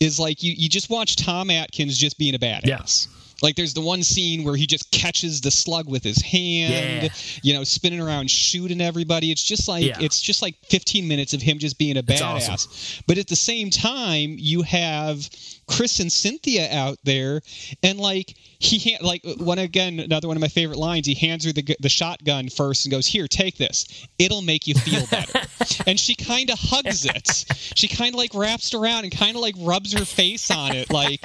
[0.00, 3.08] is like you, you just watch Tom Atkins just being a badass.
[3.42, 7.08] Like there's the one scene where he just catches the slug with his hand, Yeah.
[7.42, 9.30] you know, spinning around shooting everybody.
[9.32, 9.96] It's just like Yeah.
[9.98, 12.50] it's just like 15 minutes of him just being a badass.
[12.50, 13.02] awesome.
[13.06, 15.26] But at the same time, you have
[15.70, 17.40] Chris and Cynthia out there,
[17.82, 21.06] and like he like one again another one of my favorite lines.
[21.06, 24.06] He hands her the the shotgun first and goes, "Here, take this.
[24.18, 25.40] It'll make you feel better."
[25.86, 27.44] and she kind of hugs it.
[27.76, 30.72] She kind of like wraps it around and kind of like rubs her face on
[30.74, 31.20] it, like.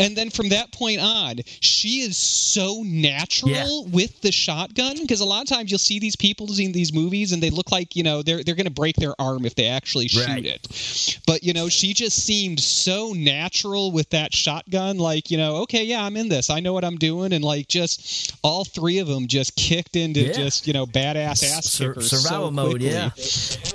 [0.00, 3.90] And then from that point on, she is so natural Yeah.
[3.92, 7.32] with the shotgun because a lot of times you'll see these people in these movies
[7.32, 9.66] and they look like you know they're they're going to break their arm if they
[9.66, 10.44] actually shoot Right.
[10.46, 11.18] it.
[11.26, 14.98] But you know, she just seemed so natural with that shotgun.
[14.98, 16.50] Like you know, okay, yeah, I'm in this.
[16.50, 20.20] I know what I'm doing, and like just all three of them just kicked into
[20.20, 20.32] Yeah.
[20.32, 23.10] just you know badass ass Sur- survival so mode, yeah.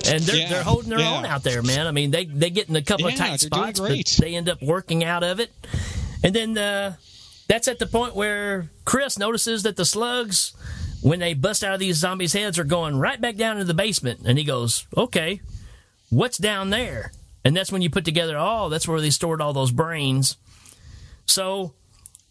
[0.08, 1.18] And they're Yeah, they're holding their yeah.
[1.18, 1.88] own out there, man.
[1.88, 4.62] I mean, they they get in a couple of tight spots, but they end up
[4.62, 5.52] working out of it.
[6.24, 6.96] And then uh,
[7.48, 10.54] that's at the point where Chris notices that the slugs,
[11.02, 13.74] when they bust out of these zombies' heads, are going right back down into the
[13.76, 14.22] basement.
[14.26, 15.42] And he goes, "Okay,
[16.10, 17.12] what's down there?"
[17.46, 20.36] And that's when you put together, oh, that's where they stored all those brains.
[21.28, 21.74] So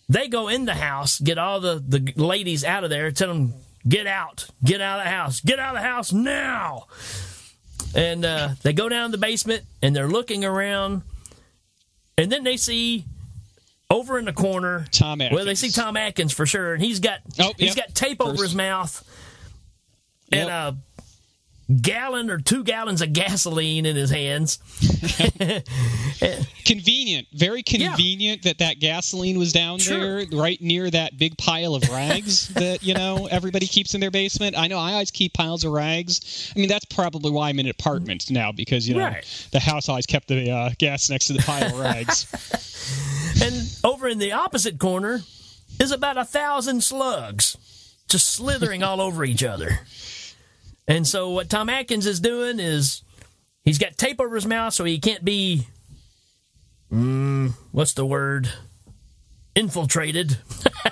[0.09, 3.55] they go in the house, get all the, the ladies out of there, tell them,
[3.89, 6.87] get out, get out of the house, get out of the house now.
[7.95, 11.03] And uh, they go down the basement and they're looking around,
[12.19, 13.05] and then they see
[13.89, 15.37] over in the corner Tom Atkins.
[15.37, 17.87] Well, they see Tom Atkins for sure, and he's got Oh, he's yep.
[17.87, 18.43] got tape over First.
[18.43, 19.05] his mouth
[20.33, 20.41] Yep.
[20.41, 20.77] and a
[21.81, 24.59] gallon or two gallons of gasoline in his hands.
[26.65, 30.25] convenient, very convenient that that gasoline was down Sure.
[30.25, 34.11] there, right near that big pile of rags that you know everybody keeps in their
[34.11, 34.57] basement.
[34.59, 36.53] I know I always keep piles of rags.
[36.55, 39.49] I mean, that's probably why I'm in an apartment now because you know Right.
[39.53, 42.27] the house always kept the uh, gas next to the pile of rags.
[43.43, 45.21] And over in the opposite corner
[45.81, 47.57] is about a thousand slugs
[48.09, 49.81] just slithering all over each other.
[50.87, 53.03] And so what Tom Atkins is doing is
[53.65, 55.67] he's got tape over his mouth so he can't be
[56.93, 58.49] mm, what's the word?
[59.55, 60.37] Infiltrated.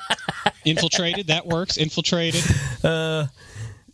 [0.65, 1.77] Infiltrated, that works.
[1.77, 2.43] Infiltrated.
[2.83, 3.29] Uh,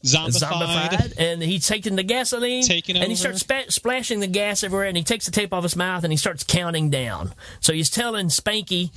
[0.03, 0.89] zombified.
[0.89, 4.87] zombified, and he's taking the gasoline, Taking and he starts spa- splashing the gas everywhere,
[4.87, 7.35] and he takes the tape off his mouth, and he starts counting down.
[7.61, 8.93] So he's telling Spanky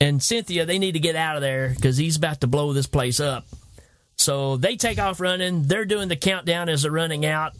[0.00, 2.86] and Cynthia they need to get out of there because he's about to blow this
[2.86, 3.46] place up.
[4.20, 5.62] So they take off running.
[5.64, 7.54] They're doing the countdown as they're running out.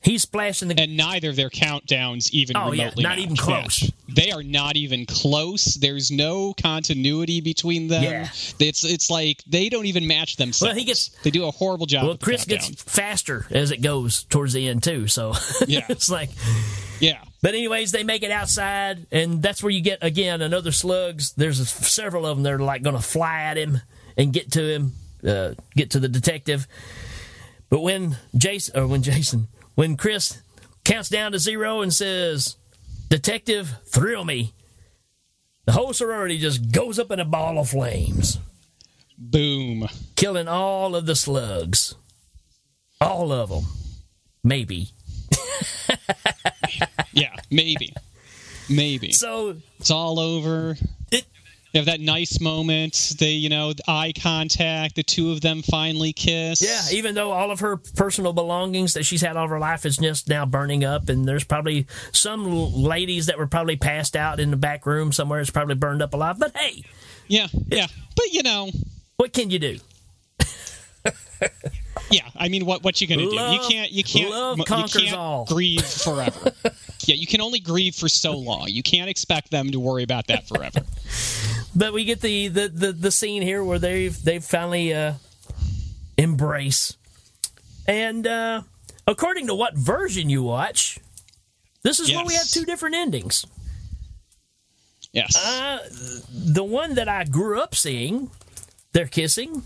[0.00, 0.78] He's splashing the.
[0.78, 3.82] And neither of their countdowns even Oh, yeah, remotely not even close.
[3.84, 3.88] Yeah.
[4.08, 5.76] They are not even close.
[5.76, 8.02] There's no continuity between them.
[8.02, 8.28] Yeah.
[8.58, 10.68] It's it's like they don't even match themselves.
[10.70, 12.04] Well, he gets- they do a horrible job.
[12.04, 15.06] well, Chris gets faster as it goes towards the end too.
[15.06, 15.32] So
[15.66, 15.86] Yeah.
[15.88, 16.28] it's like
[17.00, 17.22] yeah.
[17.40, 21.32] But anyways, they make it outside, and that's where you get again another slugs.
[21.32, 23.80] There's several of them that are like going to fly at him
[24.18, 24.92] and get to him,
[25.26, 26.66] uh, get to the detective.
[27.70, 30.40] But when Jason, or when Jason, when Chris
[30.84, 32.56] counts down to zero and says,
[33.08, 34.52] "Detective, thrill me,"
[35.64, 38.38] the whole sorority just goes up in a ball of flames,
[39.18, 39.88] Boom.
[40.16, 41.94] killing all of the slugs,
[43.00, 43.64] all of them,
[44.42, 44.90] maybe.
[47.12, 47.94] Yeah, maybe.
[48.68, 49.12] Maybe.
[49.12, 50.76] So It's all over.
[51.12, 51.24] it
[51.74, 53.14] They have that nice moment.
[53.18, 54.94] They, you know, the eye contact.
[54.94, 56.62] The two of them finally kiss.
[56.62, 59.96] Yeah, even though all of her personal belongings that she's had all her life is
[59.96, 64.52] just now burning up, and there's probably some ladies that were probably passed out in
[64.52, 66.38] the back room somewhere is probably burned up alive.
[66.38, 66.84] But hey,
[67.26, 67.88] yeah, yeah.
[68.14, 68.70] But you know,
[69.16, 69.78] what can you do?
[72.14, 72.28] yeah.
[72.36, 73.34] I mean, what what you gonna do?
[73.34, 75.44] You can't you can't love you can't all.
[75.44, 76.52] grieve forever.
[77.04, 78.68] yeah, you can only grieve for so long.
[78.68, 80.80] You can't expect them to worry about that forever.
[81.74, 85.14] But we get the the, the, the scene here where they've they've finally uh,
[86.16, 86.96] embrace,
[87.88, 88.62] and uh,
[89.06, 90.98] according to what version you watch,
[91.82, 93.44] this is where we have two different endings.
[95.12, 95.36] Yes.
[95.36, 95.78] Uh,
[96.28, 98.30] the one that I grew up seeing,
[98.92, 99.62] they're kissing,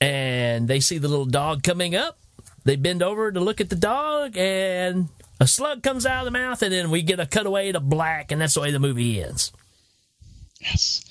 [0.00, 2.18] and they see the little dog coming up.
[2.64, 5.08] They bend over to look at the dog, and
[5.40, 8.32] a slug comes out of the mouth, and then we get a cutaway to black,
[8.32, 9.52] and that's the way the movie ends.
[10.60, 11.04] Yes.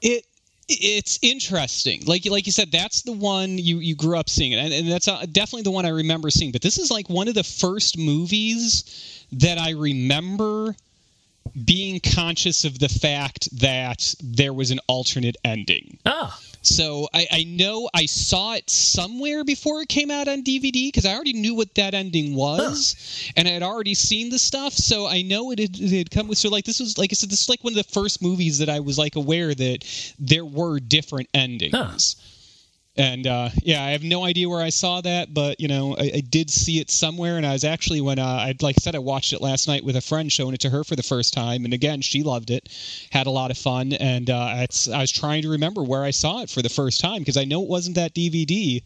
[0.00, 0.24] It
[0.68, 2.02] it's interesting.
[2.04, 5.08] Like like you said, that's the one you you grew up seeing and, and that's
[5.08, 6.52] uh, definitely the one I remember seeing.
[6.52, 10.76] But this is like one of the first movies that I remember
[11.64, 15.98] being conscious of the fact that there was an alternate ending.
[16.04, 16.38] Ah,
[16.68, 21.06] So I, I know I saw it somewhere before it came out on DVD because
[21.06, 24.72] I already knew what that ending was, and I had already seen the stuff.
[24.74, 26.38] So I know it had, it had come with.
[26.38, 28.58] So like this was like I said, this is like one of the first movies
[28.58, 31.72] that I was like aware that there were different endings.
[32.98, 36.10] And uh, yeah, I have no idea where I saw that, but you know, I,
[36.16, 37.36] I did see it somewhere.
[37.36, 39.84] And I was actually when uh, I like I said, I watched it last night
[39.84, 41.64] with a friend, showing it to her for the first time.
[41.64, 42.68] And again, she loved it,
[43.12, 43.92] had a lot of fun.
[43.92, 44.66] And uh, I
[45.00, 47.62] was trying to remember where I saw it for the first time because I know
[47.62, 48.82] it wasn't that DVD.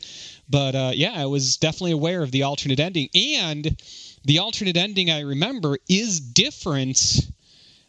[0.50, 3.80] But uh, yeah, I was definitely aware of the alternate ending, and
[4.24, 6.98] the alternate ending I remember is different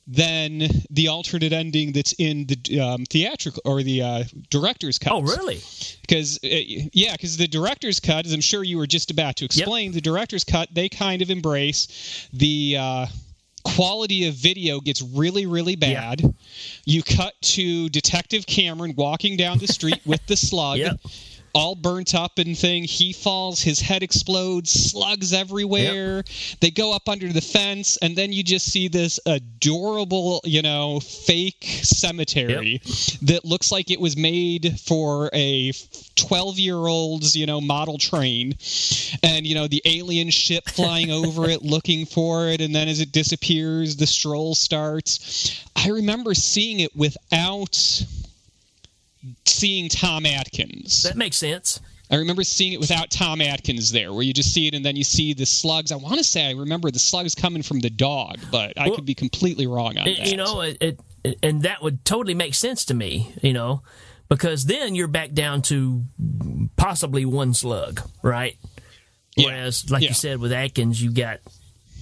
[0.06, 5.14] than the alternate ending that's in the um, theatrical or the uh, director's cut.
[5.14, 5.62] Oh, really?
[6.02, 6.48] Because uh,
[6.94, 10.02] yeah, because the director's cut, as I'm sure you were just about to explain, the
[10.02, 12.78] director's cut they kind of embrace the.
[12.80, 13.06] Uh,
[13.66, 16.30] quality of video gets really really bad Yeah.
[16.84, 21.00] you cut to detective cameron walking down the street with the slug Yep.
[21.54, 22.84] All burnt up and thing.
[22.84, 26.24] He falls, his head explodes, slugs everywhere.
[26.60, 31.00] They go up under the fence, and then you just see this adorable, you know,
[31.00, 32.82] fake cemetery
[33.24, 35.72] that looks like it was made for a
[36.16, 38.56] 12 year old's, you know, model train.
[39.22, 43.00] And, you know, the alien ship flying over it looking for it, and then as
[43.00, 45.64] it disappears, the stroll starts.
[45.76, 48.04] I remember seeing it without
[49.46, 51.04] seeing Tom Atkins.
[51.04, 51.80] That makes sense.
[52.12, 54.96] I remember seeing it without Tom Atkins there, where you just see it and then
[54.96, 55.92] you see the slugs.
[55.92, 58.96] I want to say I remember the slugs coming from the dog, but I Well,
[58.96, 60.28] could be completely wrong on It- that.
[60.30, 61.00] you know, it, it
[61.42, 63.32] and that would totally make sense to me.
[63.42, 63.82] You know,
[64.30, 66.04] because then you're back down to
[66.76, 68.58] possibly one slug, right?
[69.36, 69.46] Yeah.
[69.48, 70.10] Whereas, like Yeah.
[70.10, 71.40] you said, with Atkins, you got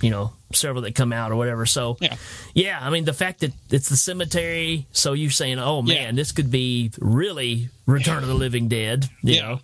[0.01, 1.65] you know several that come out or whatever.
[1.65, 2.15] So Yeah.
[2.53, 6.11] yeah, I mean the fact that it's the cemetery, so you're saying, oh man, Yeah.
[6.11, 9.41] this could be really Return of the Living Dead, you Yeah.
[9.41, 9.59] know,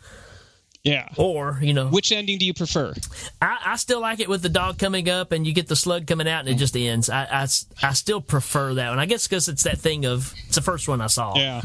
[0.83, 1.09] yeah.
[1.17, 2.93] or you know, Which ending do you prefer?
[3.41, 6.07] I, I still like it with the dog coming up and you get the slug
[6.07, 6.59] coming out and it mm-hmm.
[6.59, 7.09] just ends.
[7.09, 7.47] I, I,
[7.83, 8.99] I still prefer that one.
[8.99, 11.35] I guess because it's that thing of it's the first one I saw.
[11.35, 11.61] Yeah.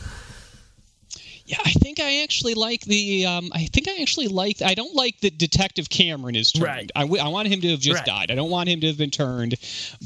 [1.47, 3.26] Yeah, I think I actually like the.
[3.26, 4.62] Um, I think I actually like.
[4.62, 6.64] I don't like that Detective Cameron is turned.
[6.64, 6.90] Right.
[6.95, 8.07] I, w- I want him to have just Right.
[8.07, 8.30] died.
[8.30, 9.57] I don't want him to have been turned.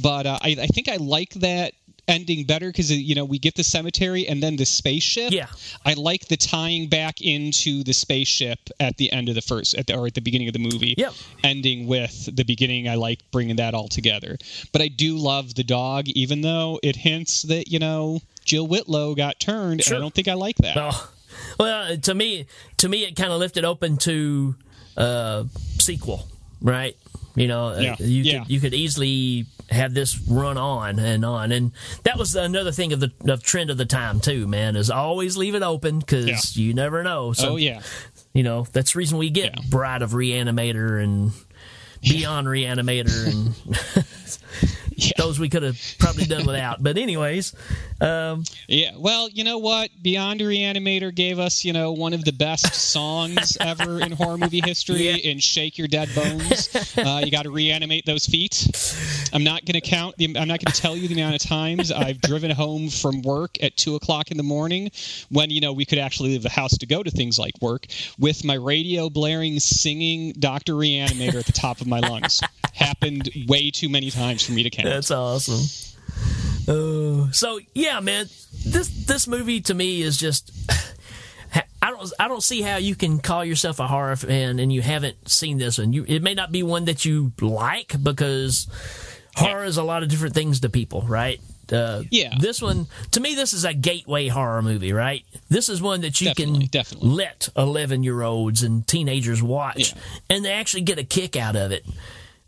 [0.01, 1.75] But uh, I, I think I like that
[2.09, 5.33] ending better because you know we get the cemetery and then the spaceship.
[5.33, 5.49] Yeah.
[5.85, 9.87] I like the tying back into the spaceship at the end of the first, at
[9.89, 10.95] the, or at the beginning of the movie.
[10.97, 11.13] Yep.
[11.45, 14.39] Ending with the beginning, I like bringing that all together.
[14.73, 19.15] But I do love the dog, even though it hints that you know Jill Whitlow
[19.15, 19.83] got turned.
[19.83, 19.97] Sure.
[19.97, 20.77] And I don't think I like that.
[20.79, 21.11] Oh,
[21.59, 22.47] well, to me,
[22.79, 24.55] to me, it kind of lifted open to
[24.97, 25.45] uh,
[25.79, 26.27] sequel,
[26.61, 26.97] right?
[27.35, 27.97] You know, uh, Yeah.
[27.99, 28.39] you Yeah.
[28.41, 31.73] could you could easily have this run on and on, and
[32.05, 34.47] that was another thing of the of trend of the time too.
[34.47, 36.27] Man, is always leave it open because
[36.57, 36.63] Yeah.
[36.67, 37.33] you never know.
[37.33, 37.83] So, oh yeah.
[38.33, 39.65] you know that's the reason we get Yeah.
[39.69, 41.33] Bride of Reanimator and
[42.03, 43.55] Beyond Reanimator and
[45.17, 46.83] those we could have probably done without.
[46.83, 47.55] But anyways,
[48.01, 48.93] um, Yeah.
[48.97, 49.91] Well, you know what?
[50.03, 54.63] Beyond Reanimator gave us, you know, one of the best songs ever in horror movie
[54.65, 55.17] history Yeah.
[55.17, 56.69] in Shake Your Dead Bones.
[56.97, 58.67] Uh, you got to reanimate those feet.
[59.33, 61.49] I'm not going to count the, I'm not going to tell you the amount of
[61.49, 64.91] times I've driven home from work at two o'clock in the morning
[65.31, 67.87] when, you know, we could actually leave the house to go to things like work
[68.19, 70.75] with my radio blaring, singing Dr.
[70.75, 72.41] Reanimator at the top of my lungs.
[72.73, 74.89] Happened way too many times for me to count.
[74.89, 75.93] That's awesome.
[76.69, 78.27] Oh, so yeah, man,
[78.65, 80.53] this this movie to me is just.
[81.81, 82.13] I don't.
[82.19, 85.59] I don't see how you can call yourself a horror fan and you haven't seen
[85.59, 85.93] this one.
[85.93, 88.67] You, it may not be one that you like because
[89.37, 91.41] horror is a lot of different things to people, right?
[91.73, 92.35] Uh, Yeah.
[92.39, 95.25] This one, to me, this is a gateway horror movie, right?
[95.49, 97.11] This is one that you Definitely, can definitely.
[97.11, 100.01] let eleven-year-olds and teenagers watch, Yeah.
[100.31, 101.85] and they actually get a kick out of it.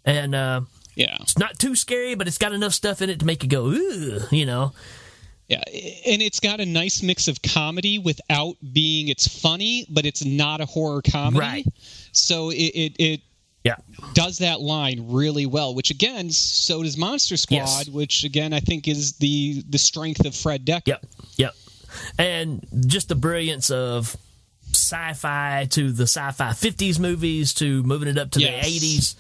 [0.04, 0.60] And uh,
[0.94, 1.16] Yeah.
[1.20, 3.66] it's not too scary, but it's got enough stuff in it to make you go,
[3.66, 4.72] ooh, you know.
[5.48, 5.62] Yeah,
[6.06, 10.60] and it's got a nice mix of comedy without being it's funny, but it's not
[10.60, 11.38] a horror comedy.
[11.40, 11.66] Right.
[12.12, 13.20] So it it, it
[13.64, 13.74] Yeah.
[14.14, 15.74] does that line really well.
[15.74, 17.56] Which again, so does Monster Squad.
[17.56, 17.88] Yes.
[17.88, 20.86] Which again, I think is the the strength of Fred Dekker.
[20.86, 21.06] Yep.
[21.36, 21.54] Yep.
[22.18, 24.16] And just the brilliance of
[24.72, 28.64] sci-fi to the sci-fi 50s movies to moving it up to Yes.
[28.64, 29.14] the 80s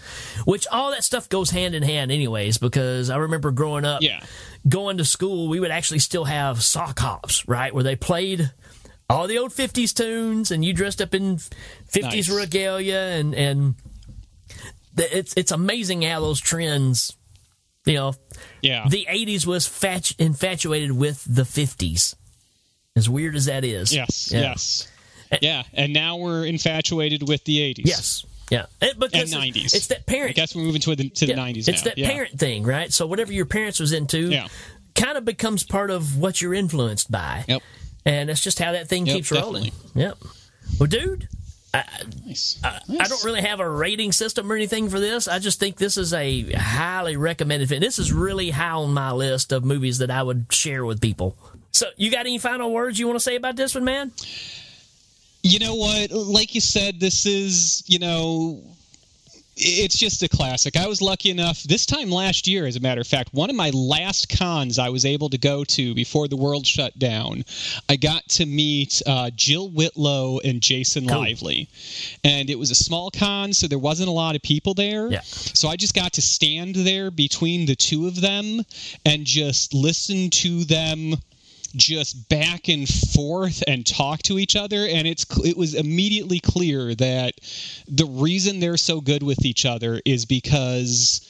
[0.46, 4.20] which all that stuff goes hand in hand anyways because i remember growing up Yeah.
[4.68, 8.50] going to school we would actually still have sock hops right where they played
[9.08, 12.28] all the old 50s tunes and you dressed up in 50s Nice.
[12.28, 13.74] regalia and and
[14.98, 17.14] it's it's amazing how those trends
[17.86, 18.14] you know
[18.62, 18.86] Yeah.
[18.88, 22.14] the 80s was fat- infatuated with the 50s
[22.96, 24.30] as weird as that is yes.
[24.32, 24.40] Yeah.
[24.40, 24.88] Yes.
[25.42, 25.62] Yeah.
[25.74, 27.82] And now we're infatuated with the 80s.
[27.84, 29.74] yes yeah it, because And it's- 90s.
[29.74, 30.30] it's that parent.
[30.30, 31.90] I guess we're moving to the to the yeah, 90s it's now.
[31.90, 32.10] that yeah.
[32.10, 34.48] parent thing right so whatever your parents was into Yeah.
[34.94, 37.62] kind of becomes part of what you're influenced by Yep.
[38.04, 40.16] and that's just how that thing Yep, keeps rolling yep
[40.80, 41.28] well dude
[42.26, 42.60] Nice.
[42.62, 45.28] I don't really have a rating system or anything for this.
[45.28, 47.80] I just think this is a highly recommended film.
[47.80, 51.36] This is really high on my list of movies that I would share with people.
[51.72, 54.12] So, you got any final words you want to say about this one, man?
[55.42, 56.10] You know what?
[56.10, 58.62] Like you said, this is, you know,
[59.58, 60.76] it's just a classic.
[60.76, 63.56] I was lucky enough this time last year, as a matter of fact, one of
[63.56, 67.44] my last cons I was able to go to before the world shut down.
[67.88, 71.18] I got to meet uh, Jill Whitlow and Jason Cool.
[71.18, 71.68] Lively,
[72.24, 75.08] and it was a small con, so there wasn't a lot of people there.
[75.08, 75.22] Yeah.
[75.22, 78.62] So I just got to stand there between the two of them
[79.04, 81.14] and just listen to them
[81.78, 86.94] just back and forth and talk to each other and it's it was immediately clear
[86.94, 87.34] that
[87.88, 91.24] the reason they're so good with each other is because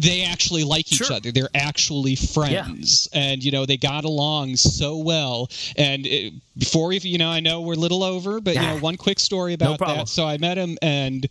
[0.00, 1.12] they actually like each Sure.
[1.12, 1.30] other.
[1.32, 3.08] They're actually friends.
[3.12, 5.50] And you know they got along so well.
[5.76, 8.78] And it, before if you know i know we're a little over but you know
[8.80, 9.98] one quick story about problem.
[9.98, 10.08] that.
[10.08, 11.26] So i met him and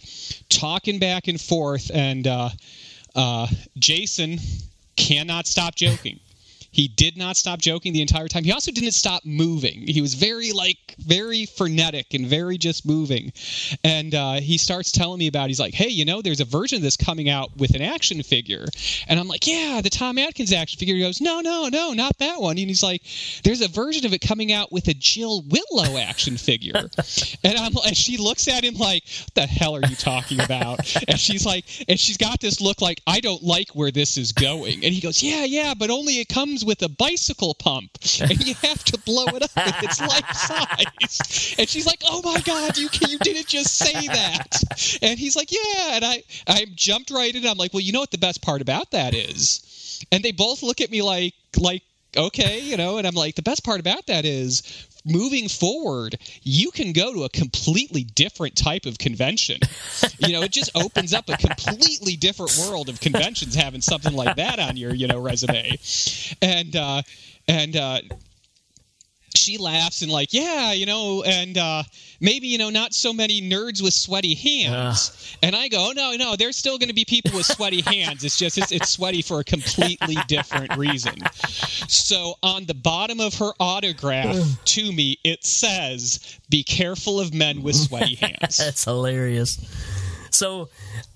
[0.50, 2.50] talking back and forth and uh
[3.16, 3.48] uh
[3.78, 4.40] jason
[4.96, 6.20] cannot stop joking
[6.72, 8.46] he did not stop joking the entire time.
[8.46, 9.86] He also didn't stop moving.
[9.88, 13.34] He was very like very frenetic and very just moving.
[13.84, 15.50] And uh, he starts telling me about.
[15.50, 18.24] He's like, "Hey, you know, there's a version of this coming out with an action
[18.24, 18.66] figure."
[19.08, 22.18] And I'm like, "Yeah, the Tom Atkins action figure." He goes, "No, no, no, not
[22.20, 23.02] that one." And he's like,
[23.44, 26.74] "There's a version of it coming out with a Jill Whitlow action figure."
[27.44, 30.80] and I'm and she looks at him like, "What the hell are you talking about?"
[31.08, 34.32] and she's like, and she's got this look like, "I don't like where this is
[34.32, 38.46] going." And he goes, "Yeah, yeah, but only it comes with a bicycle pump, and
[38.46, 42.42] you have to blow it up if it's life size." And she's like, "Oh my
[42.42, 44.64] God, you you didn't just say that."
[45.02, 47.46] And he's like, "Yeah," and I I jumped right in.
[47.46, 50.64] I'm like, "Well, you know what the best part about that is?" And they both
[50.64, 51.84] look at me like like
[52.18, 54.62] okay, you know, and I'm like, the best part about that is
[55.06, 59.60] moving forward, you can go to a completely different type of convention.
[60.20, 64.36] you know, it just opens up a completely different world of conventions having something like
[64.36, 65.78] that on your, you know, resume.
[66.42, 67.02] And uh
[67.48, 68.02] and uh
[69.36, 71.84] she laughs and like, yeah, you know, and uh,
[72.20, 75.36] maybe you know, not so many nerds with sweaty hands.
[75.42, 78.24] And I go, oh, no, no, there's still going to be people with sweaty hands.
[78.24, 81.16] It's just it's, it's sweaty for a completely different reason.
[81.88, 84.36] So on the bottom of her autograph
[84.66, 89.60] to me, it says, "Be careful of men with sweaty hands." That's hilarious.
[90.32, 90.70] So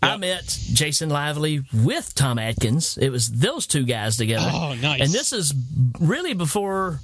[0.04, 2.98] I met Jason Lively with Tom Atkins.
[2.98, 4.50] It was those two guys together.
[4.54, 5.02] Oh, nice.
[5.02, 5.54] And this is
[6.00, 7.00] really before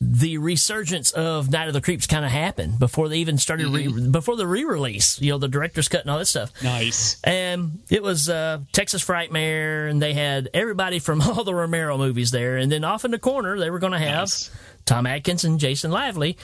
[0.00, 2.78] the resurgence of Night of the Creeps kind of happened.
[2.78, 3.96] Before they even started, Mm-hmm.
[4.04, 6.52] re- before the re-release, you know, the director's cut and all that stuff.
[6.62, 7.20] nice.
[7.24, 12.30] And it was uh, Texas Frightmare, and they had everybody from all the Romero movies
[12.30, 12.56] there.
[12.58, 14.50] And then off in the corner, they were going to have Nice.
[14.86, 16.38] Tom Atkins and Jason Lively.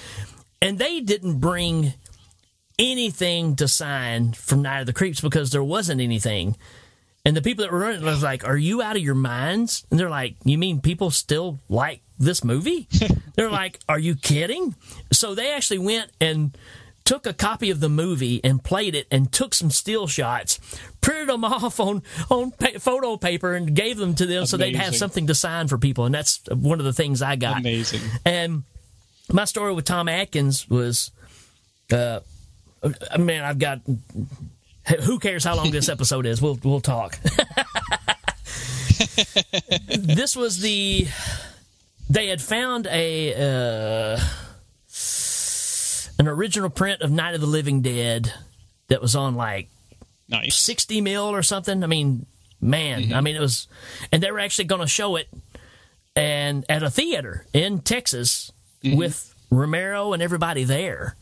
[0.60, 1.92] And they didn't bring
[2.78, 6.56] anything to sign from Night of the Creeps because there wasn't anything.
[7.24, 9.86] And the people that were running it was like, Are you out of your minds?
[9.90, 12.88] And they're like, You mean people still like this movie?
[13.34, 14.74] they're like, Are you kidding?
[15.12, 16.56] So they actually went and
[17.04, 20.58] took a copy of the movie and played it and took some still shots,
[21.02, 24.76] printed them off on, on pa- photo paper and gave them to them so they'd
[24.76, 26.06] have something to sign for people.
[26.06, 27.60] And that's one of the things I got.
[27.60, 28.00] Amazing.
[28.24, 28.62] And
[29.30, 31.10] my story with Tom Atkins was,
[31.92, 32.20] uh,
[33.18, 33.80] man, I've got.
[35.04, 36.42] Who cares how long this episode is?
[36.42, 37.18] We'll we'll talk.
[39.88, 41.06] this was the.
[42.08, 44.20] They had found a uh,
[46.18, 48.32] an original print of Night of the Living Dead
[48.88, 49.68] that was on like
[50.28, 50.56] Nice.
[50.56, 51.84] 60 mil or something.
[51.84, 52.26] I mean,
[52.60, 53.14] man, mm-hmm.
[53.14, 53.68] I mean, it was,
[54.10, 55.28] and they were actually going to show it
[56.16, 58.52] and at a theater in Texas
[58.82, 58.96] mm-hmm.
[58.96, 61.16] with Romero and everybody there.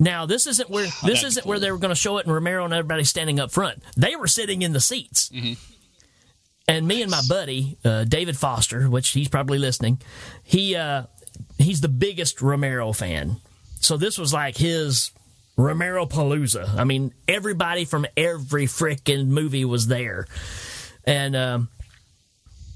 [0.00, 2.34] Now, this isn't where ah, this isn't where they were going to show it and
[2.34, 3.82] Romero and everybody standing up front.
[3.96, 5.28] They were sitting in the seats.
[5.28, 5.52] Mm-hmm.
[6.68, 10.00] And me and my buddy uh, David Foster, which he's probably listening,
[10.42, 11.04] he uh,
[11.58, 13.36] he's the biggest Romero fan.
[13.80, 15.10] So this was like his
[15.56, 16.74] Romero Palooza.
[16.76, 20.26] I mean, everybody from every frickin' movie was there,
[21.04, 21.68] and um,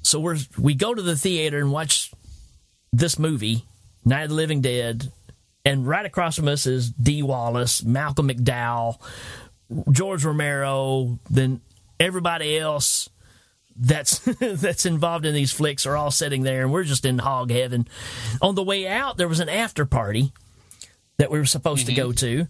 [0.03, 2.13] so we're we go to the theater and watch
[2.93, 3.65] this movie,
[4.05, 5.13] Night of the Living Dead,
[5.65, 9.01] and right across from us is Dee Wallace, Malcolm McDowell,
[9.91, 11.61] George Romero, then
[11.99, 13.09] everybody else
[13.79, 17.51] that's that's involved in these flicks are all sitting there and we're just in hog
[17.51, 17.87] heaven.
[18.41, 20.33] On the way out there was an after party
[21.19, 22.47] that we were supposed to go mm-hmm.
[22.47, 22.49] to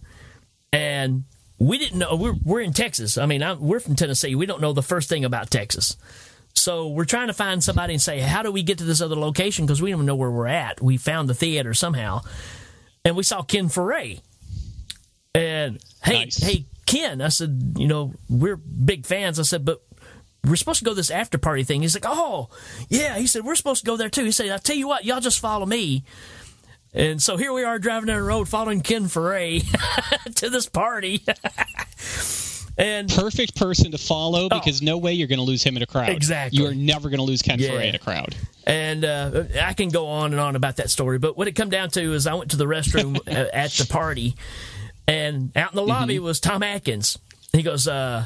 [0.73, 1.23] and
[1.59, 3.17] we didn't know we're we're in Texas.
[3.17, 4.35] I mean, I'm, we're from Tennessee.
[4.35, 5.97] We don't know the first thing about Texas.
[6.53, 9.15] So we're trying to find somebody and say, how do we get to this other
[9.15, 9.65] location?
[9.65, 10.81] Because we don't know where we're at.
[10.81, 12.21] We found the theater somehow,
[13.05, 14.21] and we saw Ken Foree.
[15.35, 16.37] And hey, Nice.
[16.37, 19.39] hey, Ken, I said, you know, we're big fans.
[19.39, 19.83] I said, but
[20.45, 21.81] we're supposed to go to this after party thing.
[21.81, 22.49] He's like, oh,
[22.89, 23.17] yeah.
[23.17, 24.23] He said, we're supposed to go there too.
[24.25, 26.03] He said, I'll tell you what, y'all just follow me.
[26.93, 29.63] And so here we are driving down the road following Ken Foree
[30.35, 31.23] to this party.
[32.79, 35.87] And Perfect person to follow because no way you're going to lose him in a
[35.87, 36.09] crowd.
[36.09, 36.11] Oh.
[36.11, 36.59] Exactly.
[36.59, 37.69] You are never going to lose Ken Yeah.
[37.69, 38.35] Foree in a crowd.
[38.67, 41.71] and uh, I can go on and on about that story, but what it come
[41.71, 44.35] down to is I went to the restroom uh, at the party,
[45.07, 47.17] and out in the lobby was Tom Atkins.
[47.51, 48.25] He goes, uh,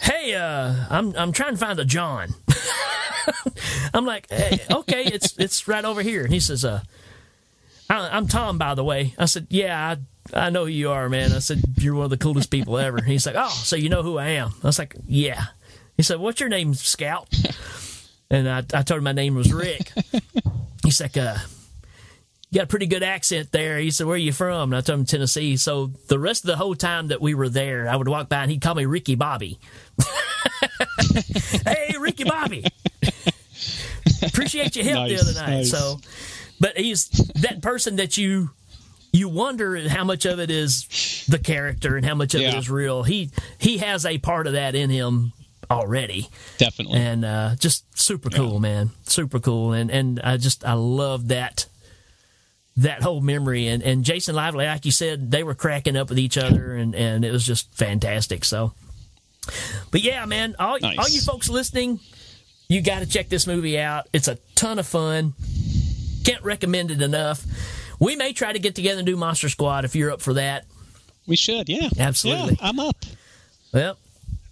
[0.00, 2.34] "Hey, uh, I'm I'm trying to find a John."
[3.94, 6.80] I'm like, hey, "Okay, it's it's right over here." And he says, "Uh,
[7.90, 9.96] I, I'm Tom, by the way." I said, "Yeah, I."
[10.34, 11.30] I know who you are, man.
[11.30, 12.96] I said, You're one of the coolest people ever.
[12.96, 14.50] And he's like, Oh, so you know who I am?
[14.60, 15.40] I was like, Yeah.
[15.96, 17.28] He said, What's your name, Scout?
[18.28, 19.92] And I, I told him my name was Rick.
[20.82, 21.36] He's like, uh,
[22.50, 23.78] you got a pretty good accent there.
[23.78, 24.72] He said, Where are you from?
[24.72, 25.56] And I told him Tennessee.
[25.56, 28.42] So the rest of the whole time that we were there, I would walk by
[28.42, 29.58] and he'd call me Ricky Bobby.
[31.66, 32.64] hey, Ricky Bobby.
[34.22, 35.56] Appreciate your help Nice, the other night.
[35.58, 35.70] nice.
[35.70, 36.00] So,
[36.60, 38.50] but he's that person that you
[39.12, 42.58] you wonder how much of it is the character and how much of it Yeah.
[42.58, 43.02] is real.
[43.02, 45.32] He he has a part of that in him
[45.70, 46.28] already
[46.58, 47.00] Definitely.
[47.00, 51.66] and uh, just super cool, man, super cool, and and I just I love that
[52.78, 56.18] that whole memory, and and Jason Lively, like you said, they were cracking up with
[56.18, 58.44] each other, and and it was just fantastic.
[58.44, 58.72] So,
[59.90, 60.98] but yeah, man, all Nice.
[60.98, 62.00] all you folks listening,
[62.68, 64.08] you got to check this movie out.
[64.12, 65.34] It's a ton of fun.
[66.24, 67.44] Can't recommend it enough.
[67.98, 70.64] We may try to get together and do Monster Squad if you're up for that.
[71.26, 71.88] we should, yeah.
[71.98, 72.58] Absolutely.
[72.60, 72.96] Yeah, I'm up.
[73.72, 73.96] Well,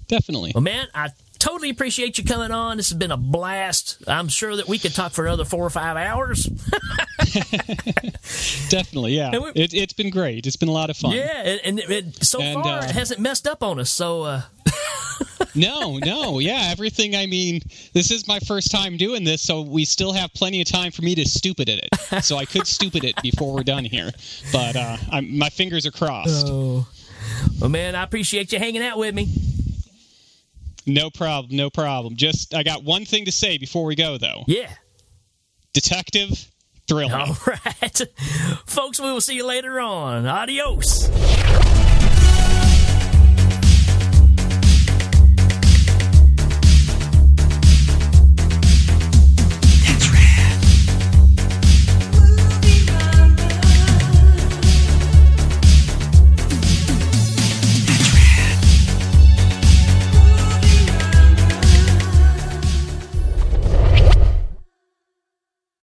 [0.07, 0.53] Definitely.
[0.55, 2.77] Well, man, I totally appreciate you coming on.
[2.77, 4.03] This has been a blast.
[4.07, 6.45] I'm sure that we could talk for another four or five hours.
[8.69, 9.31] Definitely, yeah.
[9.39, 10.47] We- It, it's been great.
[10.47, 11.13] It's been a lot of fun.
[11.13, 13.91] Yeah, and, and it, so And, far uh, it hasn't messed up on us.
[13.91, 14.43] So uh,
[15.55, 16.69] No, no, yeah.
[16.71, 17.15] Everything.
[17.15, 17.61] I mean,
[17.93, 21.03] this is my first time doing this, so we still have plenty of time for
[21.03, 22.25] me to stupid at it.
[22.25, 24.11] So I could stupid it before we're done here,
[24.53, 26.47] but uh, I'm, my fingers are crossed.
[26.49, 26.87] well,
[27.69, 29.29] man, I appreciate you hanging out with me.
[30.87, 32.17] No problem, no problem.
[32.17, 34.45] Just I got one thing to say before we go, though.
[34.47, 34.71] Yeah.
[35.73, 36.51] Detective,
[36.87, 37.15] Thriller.
[37.17, 38.01] All right,
[38.67, 39.01] folks.
[39.01, 40.27] We will see you later on.
[40.27, 41.09] Adios.